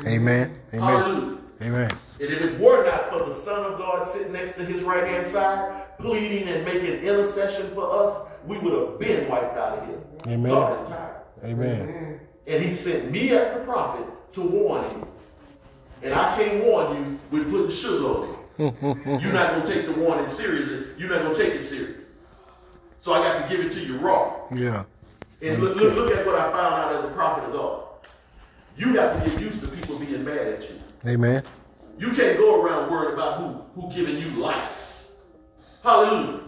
[0.06, 0.58] Amen.
[0.74, 0.82] Amen.
[0.82, 1.38] Hallelujah.
[1.62, 1.92] Amen.
[2.20, 5.08] And if it were not for the Son of God sitting next to his right
[5.08, 9.88] hand side, pleading and making intercession for us, we would have been wiped out of
[9.88, 10.00] here.
[10.28, 10.52] Amen.
[10.52, 11.16] God is tired.
[11.44, 12.20] Amen.
[12.48, 15.08] And he sent me as the prophet to warn you.
[16.04, 19.20] And I can't warn you with putting sugar on it.
[19.22, 20.88] You're not going to take the warning seriously.
[20.98, 22.08] You're not going to take it serious.
[23.00, 24.34] So I got to give it to you raw.
[24.54, 24.86] Yeah.
[25.42, 27.84] And look, look, look at what I found out as a prophet of God.
[28.78, 30.80] You got to get used to people being mad at you.
[31.06, 31.44] Amen.
[32.00, 35.03] You can't go around worried about who who giving you likes.
[35.84, 36.40] Hallelujah.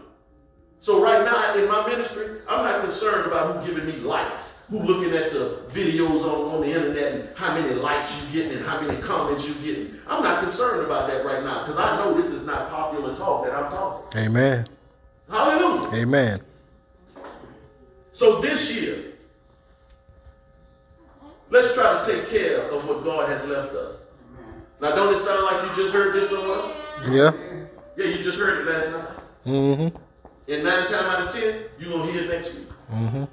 [0.79, 4.79] So right now in my ministry, I'm not concerned about who giving me likes, who
[4.79, 8.65] looking at the videos on, on the internet and how many likes you getting and
[8.65, 9.95] how many comments you getting.
[10.07, 13.45] I'm not concerned about that right now because I know this is not popular talk
[13.45, 14.21] that I'm talking.
[14.21, 14.65] Amen.
[15.29, 15.89] Hallelujah.
[15.95, 16.41] Amen.
[18.11, 19.13] So this year,
[21.49, 24.03] let's try to take care of what God has left us.
[24.81, 26.75] Now, don't it sound like you just heard this somewhere?
[27.09, 27.31] Yeah.
[27.97, 29.24] Yeah, you just heard it last night.
[29.45, 29.95] Mm-hmm.
[30.47, 32.69] And nine times out of ten, you're going to hear it next week.
[32.91, 33.23] Mm-hmm.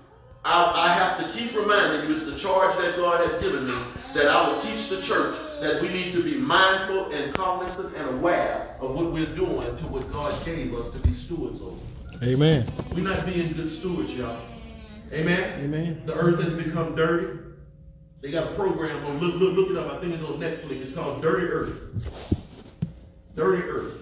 [0.45, 3.79] I, I have to keep reminding you, it's the charge that God has given me,
[4.15, 8.21] that I will teach the church that we need to be mindful and cognizant and
[8.21, 11.77] aware of what we're doing to what God gave us to be stewards over.
[12.23, 12.67] Amen.
[12.93, 14.43] We're not being good stewards, y'all.
[15.13, 15.61] Amen?
[15.61, 16.03] Amen.
[16.07, 17.39] The earth has become dirty.
[18.21, 19.93] They got a program on, look, look, look it up.
[19.93, 20.83] I think it's on Netflix.
[20.83, 21.75] It's called Dirty Earth.
[23.35, 23.95] Dirty Earth.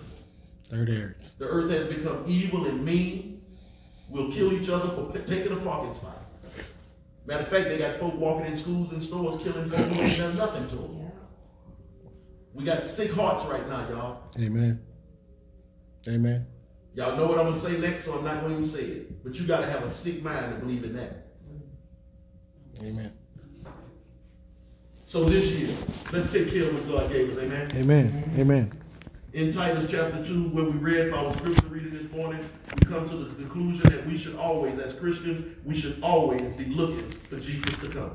[0.70, 1.14] Third area.
[1.38, 3.42] The earth has become evil and mean.
[4.08, 6.16] We'll kill each other for p- taking a parking spot.
[7.26, 10.18] Matter of fact, they got folk walking in schools and stores killing folk who ain't
[10.18, 11.10] done nothing to them.
[12.54, 14.22] We got sick hearts right now, y'all.
[14.38, 14.80] Amen.
[16.08, 16.46] Amen.
[16.94, 19.24] Y'all know what I'm gonna say next, so I'm not going to say it.
[19.24, 21.26] But you gotta have a sick mind to believe in that.
[22.82, 23.12] Amen.
[25.06, 25.68] So this year,
[26.12, 27.68] let's take care of what God gave us, amen.
[27.74, 28.32] Amen.
[28.38, 28.79] Amen.
[29.32, 33.08] In Titus chapter 2, where we read for our scripture reading this morning, we come
[33.08, 37.38] to the conclusion that we should always, as Christians, we should always be looking for
[37.38, 38.10] Jesus to come.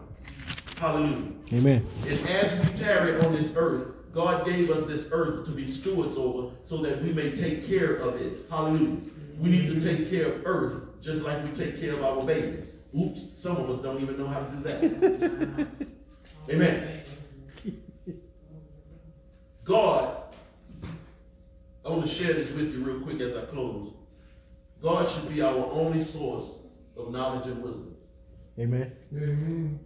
[0.77, 1.31] Hallelujah.
[1.53, 1.87] Amen.
[2.05, 6.17] And as we tarry on this earth, God gave us this earth to be stewards
[6.17, 8.45] over so that we may take care of it.
[8.49, 8.97] Hallelujah.
[9.39, 12.73] We need to take care of earth just like we take care of our babies.
[12.93, 15.67] Oops, some of us don't even know how to do that.
[16.49, 17.03] Amen.
[19.63, 20.24] God,
[21.85, 23.93] I want to share this with you real quick as I close.
[24.81, 26.57] God should be our only source
[26.97, 27.95] of knowledge and wisdom.
[28.59, 28.91] Amen.
[29.15, 29.79] Amen.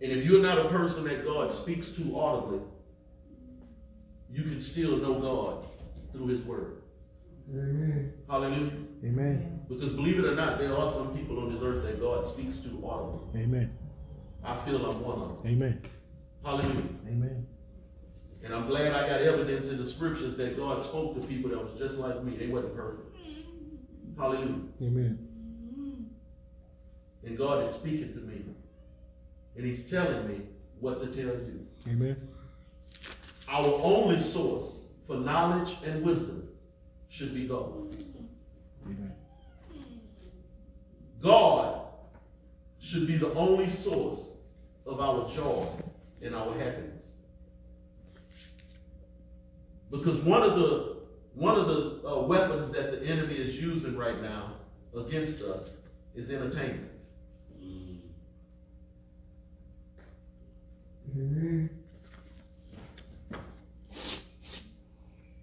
[0.00, 2.60] And if you're not a person that God speaks to audibly,
[4.30, 5.66] you can still know God
[6.12, 6.82] through His Word.
[7.50, 8.12] Amen.
[8.28, 8.72] Hallelujah.
[9.04, 9.60] Amen.
[9.68, 12.58] Because believe it or not, there are some people on this earth that God speaks
[12.58, 13.42] to audibly.
[13.42, 13.76] Amen.
[14.42, 15.52] I feel I'm one of them.
[15.52, 15.82] Amen.
[16.44, 16.82] Hallelujah.
[17.06, 17.46] Amen.
[18.44, 21.58] And I'm glad I got evidence in the scriptures that God spoke to people that
[21.62, 22.36] was just like me.
[22.36, 23.16] They wasn't perfect.
[24.18, 24.60] Hallelujah.
[24.82, 25.28] Amen.
[27.24, 28.42] And God is speaking to me.
[29.56, 30.40] And He's telling me
[30.80, 31.66] what to tell you.
[31.88, 32.16] Amen.
[33.48, 36.48] Our only source for knowledge and wisdom
[37.08, 37.96] should be God.
[38.84, 39.12] Amen.
[41.20, 41.86] God
[42.80, 44.26] should be the only source
[44.86, 45.66] of our joy
[46.20, 46.91] and our happiness.
[49.92, 50.96] Because one of the
[51.34, 54.54] one of the uh, weapons that the enemy is using right now
[54.96, 55.76] against us
[56.14, 56.90] is entertainment.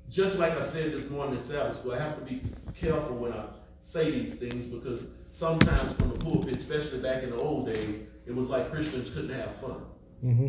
[0.09, 2.41] Just like I said this morning in Sabbath school, I have to be
[2.75, 3.45] careful when I
[3.81, 8.35] say these things because sometimes from the pulpit, especially back in the old days, it
[8.35, 9.81] was like Christians couldn't have fun.
[10.23, 10.47] Mm-hmm.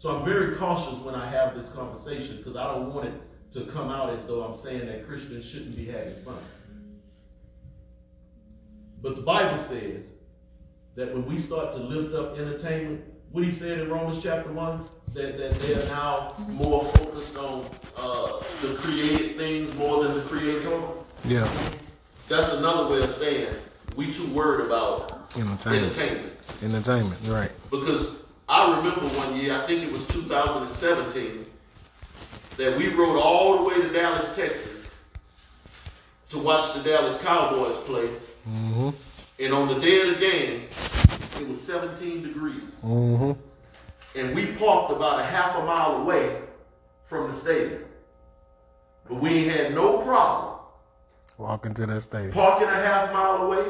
[0.00, 3.12] So I'm very cautious when I have this conversation because I don't want it
[3.52, 6.38] to come out as though I'm saying that Christians shouldn't be having fun.
[9.02, 10.06] But the Bible says
[10.94, 14.88] that when we start to lift up entertainment, what he said in Romans chapter 1,
[15.12, 17.66] that, that they are now more focused on
[17.98, 20.80] uh, the created things more than the creator.
[21.26, 21.46] Yeah.
[22.26, 23.54] That's another way of saying
[23.96, 25.66] we too worried about Entertainment.
[25.98, 26.32] entertainment.
[26.62, 27.20] Entertainment.
[27.26, 27.52] Right.
[27.70, 28.19] Because
[28.50, 31.46] I remember one year, I think it was 2017,
[32.56, 34.90] that we rode all the way to Dallas, Texas
[36.30, 38.08] to watch the Dallas Cowboys play.
[38.48, 38.90] Mm-hmm.
[39.38, 40.62] And on the day of the game,
[41.40, 42.64] it was 17 degrees.
[42.82, 44.18] Mm-hmm.
[44.18, 46.40] And we parked about a half a mile away
[47.04, 47.84] from the stadium.
[49.08, 50.58] But we had no problem
[51.38, 52.32] Walking to that stadium.
[52.32, 53.64] parking a half mile away,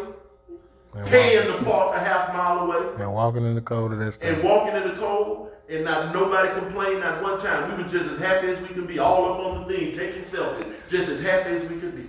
[0.95, 3.03] And, paying walk- to park a half mile away.
[3.03, 6.49] and walking in the cold of that and walking in the cold and not nobody
[6.59, 7.71] complained not one time.
[7.77, 10.23] We were just as happy as we could be, all up on the thing, taking
[10.23, 12.05] selfies, just as happy as we could be.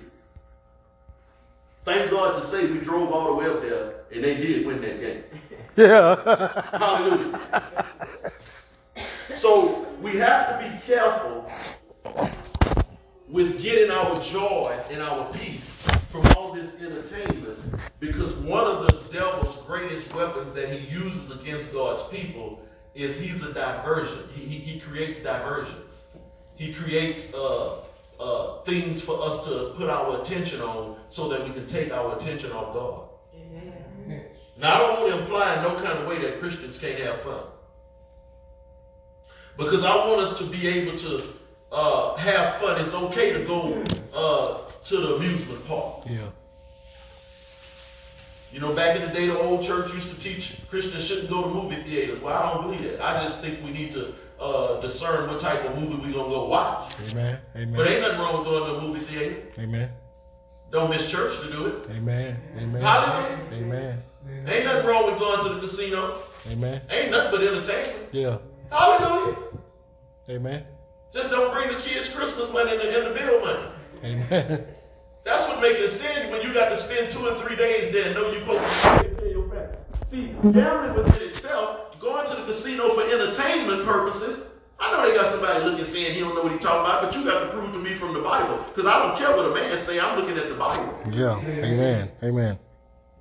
[1.85, 4.81] Thank God to say we drove all the way up there and they did win
[4.81, 5.23] that game.
[5.77, 6.77] Yeah.
[6.77, 7.39] Hallelujah.
[9.33, 11.49] So we have to be careful
[13.29, 15.70] with getting our joy and our peace
[16.11, 17.57] from all this entertainment
[17.99, 22.61] because one of the devil's greatest weapons that he uses against God's people
[22.93, 24.27] is he's a diversion.
[24.33, 26.03] He, he, he creates diversions.
[26.55, 27.83] He creates uh,
[28.19, 32.17] uh, things for us to put our attention on so that we can take our
[32.17, 33.07] attention off God.
[34.57, 37.19] Now, I don't want to imply in no kind of way that Christians can't have
[37.19, 37.43] fun.
[39.57, 41.23] Because I want us to be able to
[41.71, 42.79] uh, have fun.
[42.81, 46.03] It's okay to go uh, to the amusement park.
[46.07, 46.27] yeah.
[48.51, 51.43] You know, back in the day, the old church used to teach Christians shouldn't go
[51.43, 52.19] to movie theaters.
[52.19, 53.01] Well, I don't believe that.
[53.01, 56.35] I just think we need to uh, discern what type of movie we're going to
[56.35, 56.93] go watch.
[57.11, 57.39] Amen.
[57.55, 57.73] Amen.
[57.73, 59.37] But ain't nothing wrong with going to a movie theater.
[59.57, 59.89] Amen.
[60.69, 61.89] Don't miss church to do it.
[61.91, 62.41] Amen.
[62.57, 62.81] Amen.
[62.81, 63.39] Hallelujah.
[63.53, 64.03] Amen.
[64.47, 66.17] Ain't nothing wrong with going to the casino.
[66.49, 66.81] Amen.
[66.89, 68.09] Ain't nothing but entertainment.
[68.11, 68.37] Yeah.
[68.69, 69.37] Hallelujah.
[70.29, 70.65] Amen.
[71.13, 73.67] Just don't bring the kids Christmas money and the, and the bill money.
[74.03, 74.65] Amen.
[75.25, 77.91] That's what makes it a sin when you got to spend two or three days
[77.91, 79.77] there and know you're supposed to pay your family.
[80.09, 84.43] See, gambling within itself, going to the casino for entertainment purposes,
[84.79, 87.15] I know they got somebody looking saying he don't know what he's talking about, but
[87.15, 88.57] you got to prove to me from the Bible.
[88.73, 90.97] Because I don't care what a man say, I'm looking at the Bible.
[91.11, 91.39] Yeah.
[91.39, 92.09] Amen.
[92.23, 92.57] Amen.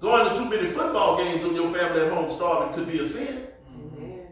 [0.01, 3.07] Going to too many football games when your family at home starving could be a
[3.07, 3.47] sin.
[3.68, 4.26] Amen.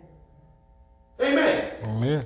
[1.20, 1.72] Amen.
[1.84, 2.24] Amen.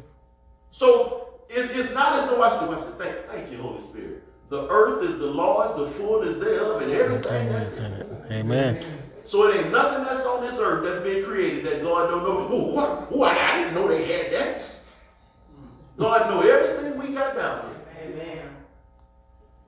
[0.70, 1.21] So
[1.52, 2.94] it's, it's not as though watch this, watch this.
[2.96, 4.22] Thank, thank you, Holy Spirit.
[4.48, 8.06] The earth is the Lord's, the fullness thereof, and everything that's in it.
[8.30, 8.84] Amen.
[9.24, 12.48] So it ain't nothing that's on this earth that's been created that God don't know.
[12.50, 13.08] Oh, what?
[13.10, 14.62] Oh, I, I didn't know they had that.
[15.96, 18.12] God know everything we got down here.
[18.12, 18.48] Amen.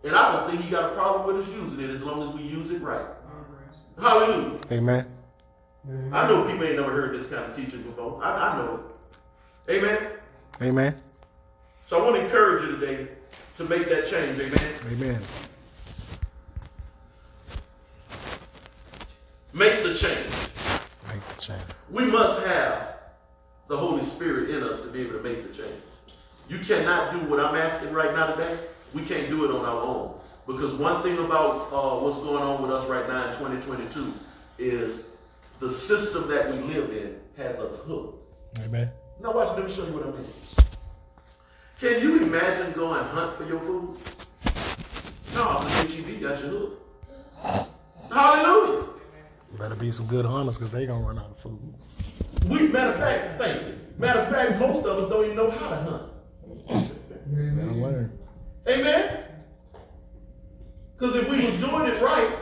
[0.03, 2.28] And I don't think he got a problem with us using it as long as
[2.30, 3.07] we use it right.
[3.99, 4.59] Hallelujah.
[4.72, 5.07] Amen.
[6.12, 8.22] I know people ain't never heard this kind of teaching before.
[8.22, 8.80] I, I know
[9.68, 9.76] it.
[9.76, 10.09] Amen.
[10.61, 10.95] Amen.
[11.87, 13.09] So I want to encourage you today
[13.57, 14.41] to make that change.
[14.41, 14.74] Amen.
[14.87, 15.20] Amen.
[19.53, 20.30] Make the change.
[21.09, 21.62] Make the change.
[21.91, 22.97] We must have
[23.68, 25.80] the Holy Spirit in us to be able to make the change.
[26.49, 28.59] You cannot do what I'm asking right now today.
[28.93, 30.14] We can't do it on our own.
[30.47, 34.12] Because one thing about uh, what's going on with us right now in 2022
[34.59, 35.05] is
[35.61, 38.18] the system that we live in has us hooked.
[38.61, 38.91] Amen.
[39.20, 40.64] Now watch, let me show you what I mean.
[41.79, 43.99] Can you imagine going hunt for your food?
[45.35, 47.70] No, the HEB got your hooked.
[48.12, 48.85] Hallelujah.
[49.59, 51.75] Better be some good hunters because they gonna run out of food.
[52.47, 53.79] We, matter of fact, thank you.
[53.99, 56.93] Matter of fact, most of us don't even know how to hunt.
[57.27, 58.18] Better learn.
[58.68, 59.25] Amen?
[60.97, 62.39] Because if we was doing it right,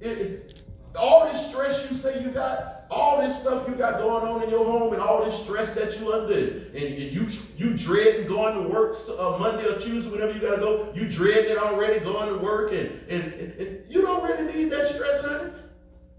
[0.00, 0.62] it, it-
[0.98, 4.48] all this stress you say you got, all this stuff you got going on in
[4.48, 8.54] your home, and all this stress that you under, and, and you you dreading going
[8.54, 12.28] to work uh, Monday or Tuesday, whenever you gotta go, you dreading it already going
[12.32, 15.52] to work, and, and, and, and you don't really need that stress, honey.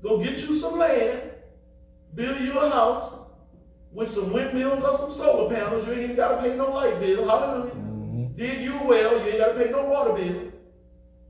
[0.04, 1.32] Go get you some land,
[2.14, 3.16] build you a house
[3.92, 5.88] with some windmills or some solar panels.
[5.88, 7.28] You ain't even gotta pay no light bill.
[7.28, 8.30] Hallelujah.
[8.36, 10.52] Dig you a well, you ain't gotta pay no water bill.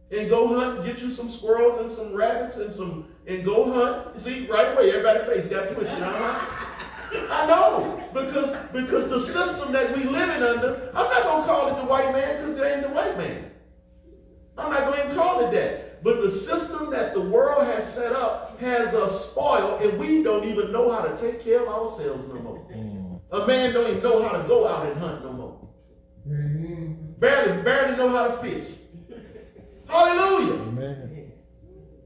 [0.10, 3.70] And go hunt and get you some squirrels and some rabbits and some and go
[3.72, 4.22] hunt.
[4.22, 6.02] See, right away, everybody's face got twisted.
[6.02, 8.02] I know.
[8.14, 12.14] Because because the system that we living under, I'm not gonna call it the white
[12.14, 13.52] man because it ain't the white man.
[14.58, 16.04] I'm not going to call it that.
[16.04, 20.46] But the system that the world has set up has us spoiled, and we don't
[20.46, 22.68] even know how to take care of ourselves no more.
[23.32, 25.70] A man don't even know how to go out and hunt no more.
[27.20, 28.77] Barely, barely know how to fish.
[29.88, 30.62] Hallelujah.
[30.62, 31.32] Amen.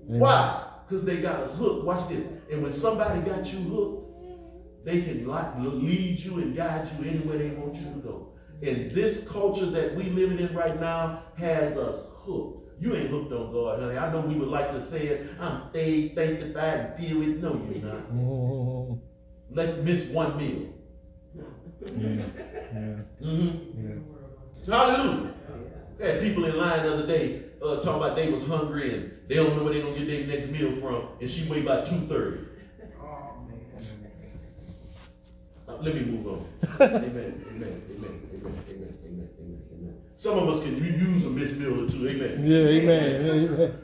[0.08, 0.68] Why?
[0.86, 1.86] Because they got us hooked.
[1.86, 2.26] Watch this.
[2.52, 4.02] And when somebody got you hooked,
[4.84, 8.34] they can lead you and guide you anywhere they want you to go.
[8.64, 12.58] And this culture that we living in right now has us hooked.
[12.82, 13.98] You ain't hooked on God, honey.
[13.98, 15.28] I know we would like to say it.
[15.40, 17.38] I'm saved, sanctified, and filled with.
[17.38, 18.98] No, you're not.
[19.52, 20.70] Let miss one meal.
[21.36, 22.16] yeah.
[22.74, 22.96] Yeah.
[23.22, 23.86] Mm-hmm.
[24.66, 24.74] Yeah.
[24.74, 25.34] Hallelujah.
[26.00, 29.36] Had people in line the other day uh, talking about they was hungry and they
[29.36, 32.00] don't know where they gonna get their next meal from, and she weighed about two
[32.02, 32.46] thirty.
[35.68, 36.46] Uh, let me move on.
[36.82, 39.98] amen, amen, amen, amen, amen, amen, amen, amen.
[40.16, 42.08] Some of us can use a missed meal or two.
[42.08, 42.46] Amen.
[42.46, 43.26] Yeah, amen.
[43.26, 43.82] Amen.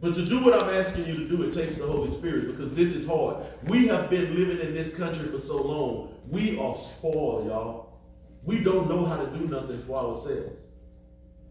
[0.00, 2.72] But to do what I'm asking you to do, it takes the Holy Spirit because
[2.74, 3.38] this is hard.
[3.64, 6.14] We have been living in this country for so long.
[6.28, 8.00] We are spoiled, y'all.
[8.42, 10.52] We don't know how to do nothing for ourselves.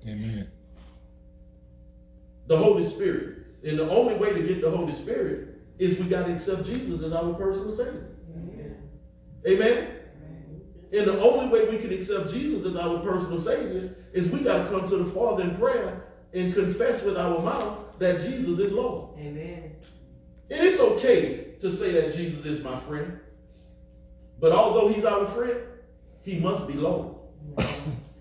[0.05, 0.47] Amen.
[2.48, 3.39] The Holy Spirit.
[3.64, 7.02] And the only way to get the Holy Spirit is we got to accept Jesus
[7.02, 8.10] as our personal Savior.
[9.48, 9.88] Amen.
[10.94, 14.64] And the only way we can accept Jesus as our personal Savior is we got
[14.64, 18.72] to come to the Father in prayer and confess with our mouth that Jesus is
[18.72, 19.18] Lord.
[19.20, 19.76] Amen.
[20.52, 23.20] And it's okay to say that Jesus is my friend.
[24.39, 25.62] But although he's our friend,
[26.22, 27.16] he must be Lord.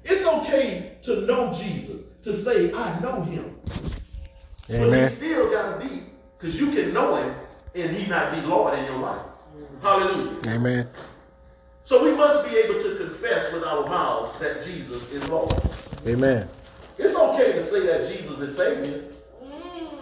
[0.04, 3.60] It's okay to know Jesus, to say, I know him.
[4.68, 6.04] But he still got to be,
[6.38, 7.34] because you can know him
[7.74, 9.26] and he not be Lord in your life.
[9.82, 10.40] Hallelujah.
[10.48, 10.88] Amen.
[11.82, 15.52] So we must be able to confess with our mouths that Jesus is Lord.
[16.06, 16.48] Amen.
[16.96, 19.02] It's okay to say that Jesus is Savior,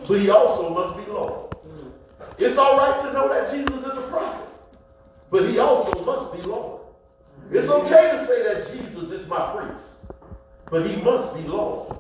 [0.07, 1.55] but he also must be Lord.
[2.39, 4.47] It's all right to know that Jesus is a prophet,
[5.31, 6.83] but he also must be Lord.
[7.51, 10.01] It's okay to say that Jesus is my priest,
[10.71, 12.00] but he must be Lord.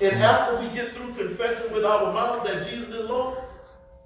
[0.00, 3.38] And after we get through confessing with our mouth that Jesus is Lord,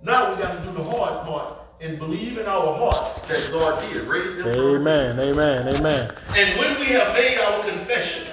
[0.03, 3.82] now we got to do the hard part and believe in our heart that God
[3.91, 4.80] did raise him from the dead.
[4.80, 5.20] Amen.
[5.20, 5.74] Amen.
[5.74, 6.14] Amen.
[6.36, 8.26] and when we have made our confession,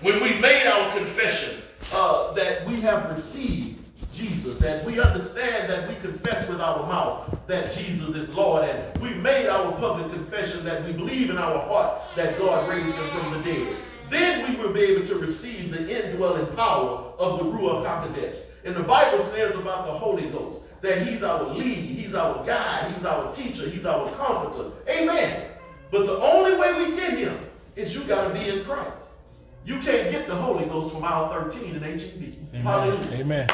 [0.00, 3.78] when we've made our confession uh, that we have received
[4.12, 9.00] Jesus, that we understand that we confess with our mouth that Jesus is Lord, and
[9.00, 13.08] we made our public confession that we believe in our heart that God raised him
[13.10, 13.76] from the dead,
[14.10, 18.36] then we will be able to receive the indwelling power of the Ruach HaKodesh.
[18.64, 22.92] And the Bible says about the Holy Ghost that he's our lead, he's our guide,
[22.94, 24.70] he's our teacher, he's our comforter.
[24.88, 25.46] Amen.
[25.90, 27.38] But the only way we get him
[27.76, 28.99] is you got to be in Christ.
[29.64, 32.34] You can't get the Holy Ghost from aisle 13 in HEB.
[32.54, 32.62] Amen.
[32.62, 33.20] Hallelujah.
[33.20, 33.46] Amen.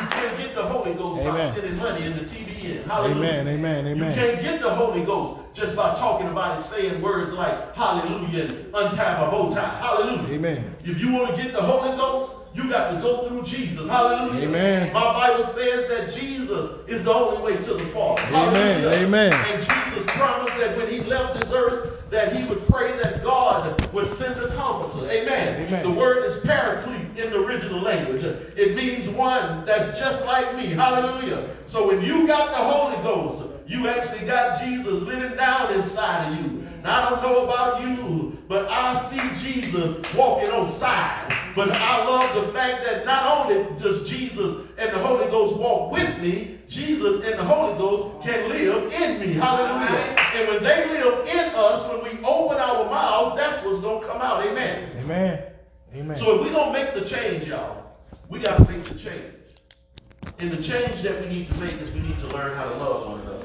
[0.00, 1.54] You can't get the Holy Ghost by Amen.
[1.54, 2.84] sending money in the TBN.
[2.84, 3.28] Hallelujah.
[3.28, 3.48] Amen.
[3.48, 3.86] Amen.
[3.86, 4.08] Amen.
[4.08, 8.44] You can't get the Holy Ghost just by talking about it, saying words like hallelujah
[8.44, 9.78] and untie my bow tie.
[9.80, 10.34] Hallelujah.
[10.34, 10.76] Amen.
[10.82, 13.86] If you want to get the Holy Ghost, you got to go through Jesus.
[13.86, 14.48] Hallelujah.
[14.48, 14.92] Amen.
[14.94, 18.22] My Bible says that Jesus is the only way to the Father.
[18.22, 18.80] Amen.
[18.80, 19.06] Hallelujah.
[19.06, 19.79] Amen.
[20.20, 24.38] Promised that when he left this earth, that he would pray that God would send
[24.40, 25.08] a comforter.
[25.10, 25.66] Amen.
[25.66, 25.82] Amen.
[25.82, 28.24] The word is paraclete in the original language.
[28.24, 30.66] It means one that's just like me.
[30.66, 31.48] Hallelujah.
[31.66, 36.44] So when you got the Holy Ghost, you actually got Jesus living down inside of
[36.44, 36.66] you.
[36.82, 41.36] Now, I don't know about you, but I see Jesus walking on side.
[41.54, 45.92] But I love the fact that not only does Jesus and the Holy Ghost walk
[45.92, 49.34] with me, Jesus and the Holy Ghost can live in me.
[49.34, 50.16] Hallelujah.
[50.34, 54.06] And when they live in us, when we open our mouths, that's what's going to
[54.06, 54.46] come out.
[54.46, 54.90] Amen.
[55.00, 55.42] Amen.
[55.94, 56.16] Amen.
[56.16, 57.84] So if we're going to make the change, y'all,
[58.28, 59.34] we got to make the change.
[60.38, 62.76] And the change that we need to make is we need to learn how to
[62.76, 63.39] love one another.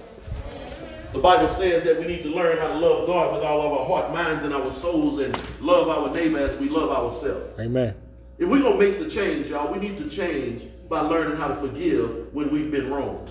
[1.16, 3.72] The Bible says that we need to learn how to love God with all of
[3.72, 7.58] our heart, minds, and our souls, and love our neighbor as we love ourselves.
[7.58, 7.96] Amen.
[8.38, 11.48] If we're going to make the change, y'all, we need to change by learning how
[11.48, 13.26] to forgive when we've been wrong.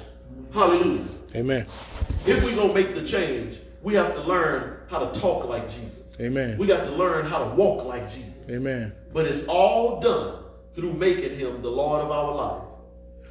[0.55, 1.07] Hallelujah.
[1.35, 1.67] Amen.
[2.25, 5.69] If we're going to make the change, we have to learn how to talk like
[5.69, 6.19] Jesus.
[6.19, 6.57] Amen.
[6.57, 8.41] We got to learn how to walk like Jesus.
[8.49, 8.95] Amen.
[9.13, 12.63] But it's all done through making him the Lord of our life.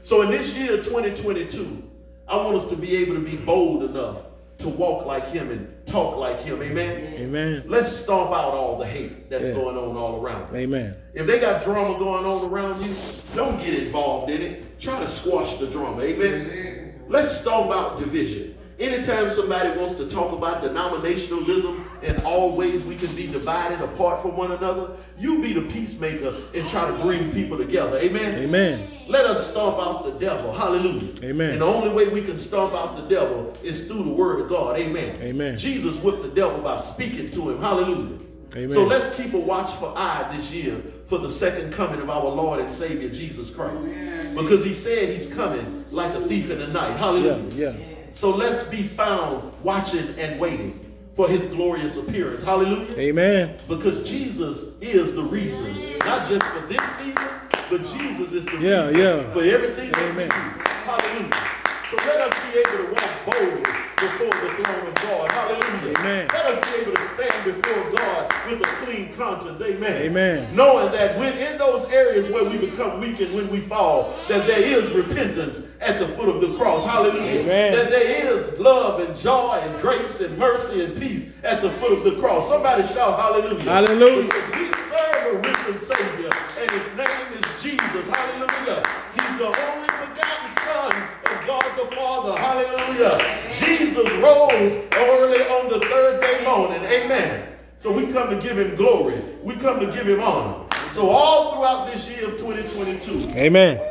[0.03, 1.89] So in this year 2022,
[2.27, 4.27] I want us to be able to be bold enough
[4.63, 6.61] to walk like him and talk like him.
[6.61, 7.13] Amen.
[7.15, 7.63] Amen.
[7.67, 9.53] Let's stomp out all the hate that's Yeah.
[9.53, 10.55] going on all around us.
[10.55, 10.95] Amen.
[11.13, 12.95] If they got drama going on around you,
[13.35, 14.79] don't get involved in it.
[14.79, 16.01] Try to squash the drama.
[16.01, 16.93] Amen.
[17.09, 18.52] Let's stomp out division.
[18.83, 24.21] Anytime somebody wants to talk about denominationalism and all ways we can be divided apart
[24.21, 27.97] from one another, you be the peacemaker and try to bring people together.
[27.99, 28.43] Amen.
[28.43, 28.85] Amen.
[29.07, 30.51] Let us stomp out the devil.
[30.51, 31.13] Hallelujah.
[31.23, 31.51] Amen.
[31.51, 34.49] And the only way we can stomp out the devil is through the word of
[34.49, 34.77] God.
[34.77, 35.15] Amen.
[35.21, 35.55] Amen.
[35.55, 37.61] Jesus whipped the devil by speaking to him.
[37.61, 38.19] Hallelujah.
[38.53, 38.71] Amen.
[38.71, 42.59] So let's keep a watchful eye this year for the second coming of our Lord
[42.59, 43.93] and Savior Jesus Christ.
[44.35, 46.89] Because he said he's coming like a thief in the night.
[46.89, 46.97] Yeah.
[46.97, 47.49] Hallelujah.
[47.71, 47.92] Yeah.
[48.13, 50.79] So let's be found watching and waiting
[51.13, 52.43] for his glorious appearance.
[52.43, 52.95] Hallelujah.
[52.97, 53.57] Amen.
[53.67, 57.27] Because Jesus is the reason, not just for this season,
[57.69, 59.29] but Jesus is the Yeah, reason yeah.
[59.31, 60.29] for everything that we Amen.
[60.29, 60.63] do.
[60.85, 61.62] Hallelujah.
[61.93, 63.61] So let us be able to walk boldly
[63.97, 65.31] before the throne of God.
[65.31, 65.95] Hallelujah.
[65.99, 66.27] Amen.
[66.33, 69.61] Let us be able to stand before God with a clean conscience.
[69.61, 70.01] Amen.
[70.01, 70.55] Amen.
[70.55, 74.47] Knowing that when in those areas where we become weak and when we fall, that
[74.47, 76.83] there is repentance at the foot of the cross.
[76.83, 77.41] Hallelujah.
[77.41, 77.73] Amen.
[77.73, 81.99] That there is love and joy and grace and mercy and peace at the foot
[81.99, 82.49] of the cross.
[82.49, 83.61] Somebody shout hallelujah.
[83.61, 84.23] Hallelujah.
[84.23, 88.07] Because we serve a risen Savior, and his name is Jesus.
[88.09, 88.83] Hallelujah.
[89.13, 91.12] He's the only begotten Son
[91.45, 92.37] God the Father.
[92.39, 93.17] Hallelujah.
[93.59, 96.83] Jesus rose early on the third day morning.
[96.83, 97.49] Amen.
[97.77, 99.21] So we come to give him glory.
[99.41, 100.65] We come to give him honor.
[100.91, 103.81] So all throughout this year of 2022, Amen.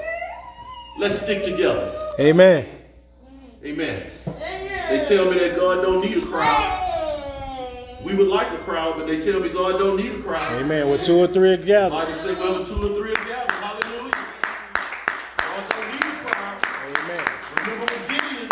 [0.98, 2.10] let's stick together.
[2.18, 2.66] Amen.
[3.64, 4.10] Amen.
[4.88, 6.88] They tell me that God don't need a crowd.
[8.04, 10.60] We would like a crowd, but they tell me God don't need a crowd.
[10.60, 10.88] Amen.
[10.90, 11.90] With two or three together.
[11.90, 13.50] Bible say wherever two or three are gathered.
[13.52, 14.10] Hallelujah.
[15.38, 16.58] God don't need a crowd.
[16.98, 17.24] Amen.
[17.56, 18.48] Remember with Gideon,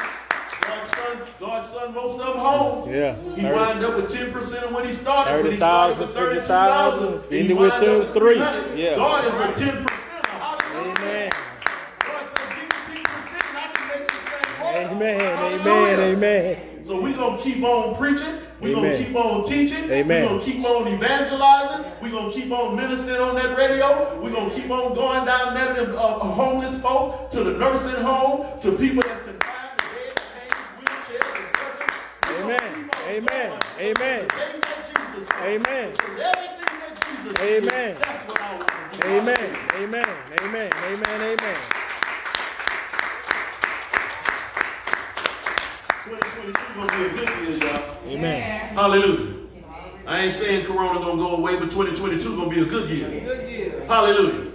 [0.61, 2.91] God's son, God's son most of them home.
[2.91, 3.15] Yeah.
[3.35, 5.43] He Thirty- wind up with 10% of when he started.
[5.43, 8.35] When he started 30,000, with 50,000, 32,000, he ended with wind up them with three.
[8.37, 8.79] 300.
[8.79, 8.97] Yeah.
[8.97, 9.91] God is a 10%.
[10.27, 10.97] Hallelujah.
[10.97, 11.31] Amen.
[12.01, 14.93] God said, give me 10% and I can make this thing work.
[14.93, 15.21] Amen.
[15.21, 15.37] Amen.
[15.37, 16.17] Hallelujah.
[16.17, 16.85] Amen.
[16.85, 18.39] So we're going to keep on preaching.
[18.61, 19.85] We're going to keep on teaching.
[19.91, 20.23] Amen.
[20.23, 21.93] We're going to keep on evangelizing.
[22.03, 24.19] We're going to keep on ministering on that radio.
[24.21, 28.03] We're going to keep on going down there to uh, homeless folk, to the nursing
[28.03, 31.95] home, to people that's confined to beds, canes, wheelchairs, and crutches.
[32.29, 32.75] We're gonna Amen.
[32.75, 33.49] keep on Amen.
[33.49, 33.63] going.
[33.79, 34.29] Amen.
[34.31, 35.47] Everything that Jesus did.
[35.47, 35.89] Amen.
[36.01, 37.97] Everything that Jesus did, Amen.
[38.01, 39.09] That's what I want to do.
[39.09, 39.57] Amen.
[39.77, 40.07] Amen.
[40.43, 40.73] Amen.
[40.85, 41.21] Amen.
[41.21, 41.57] Amen.
[46.05, 47.97] 2022 going to be a good year, y'all.
[48.07, 48.75] Amen.
[48.75, 49.41] Hallelujah.
[50.07, 53.09] I ain't saying Corona gonna go away, but 2022 gonna be a good year.
[53.09, 53.85] Good year.
[53.87, 54.51] Hallelujah.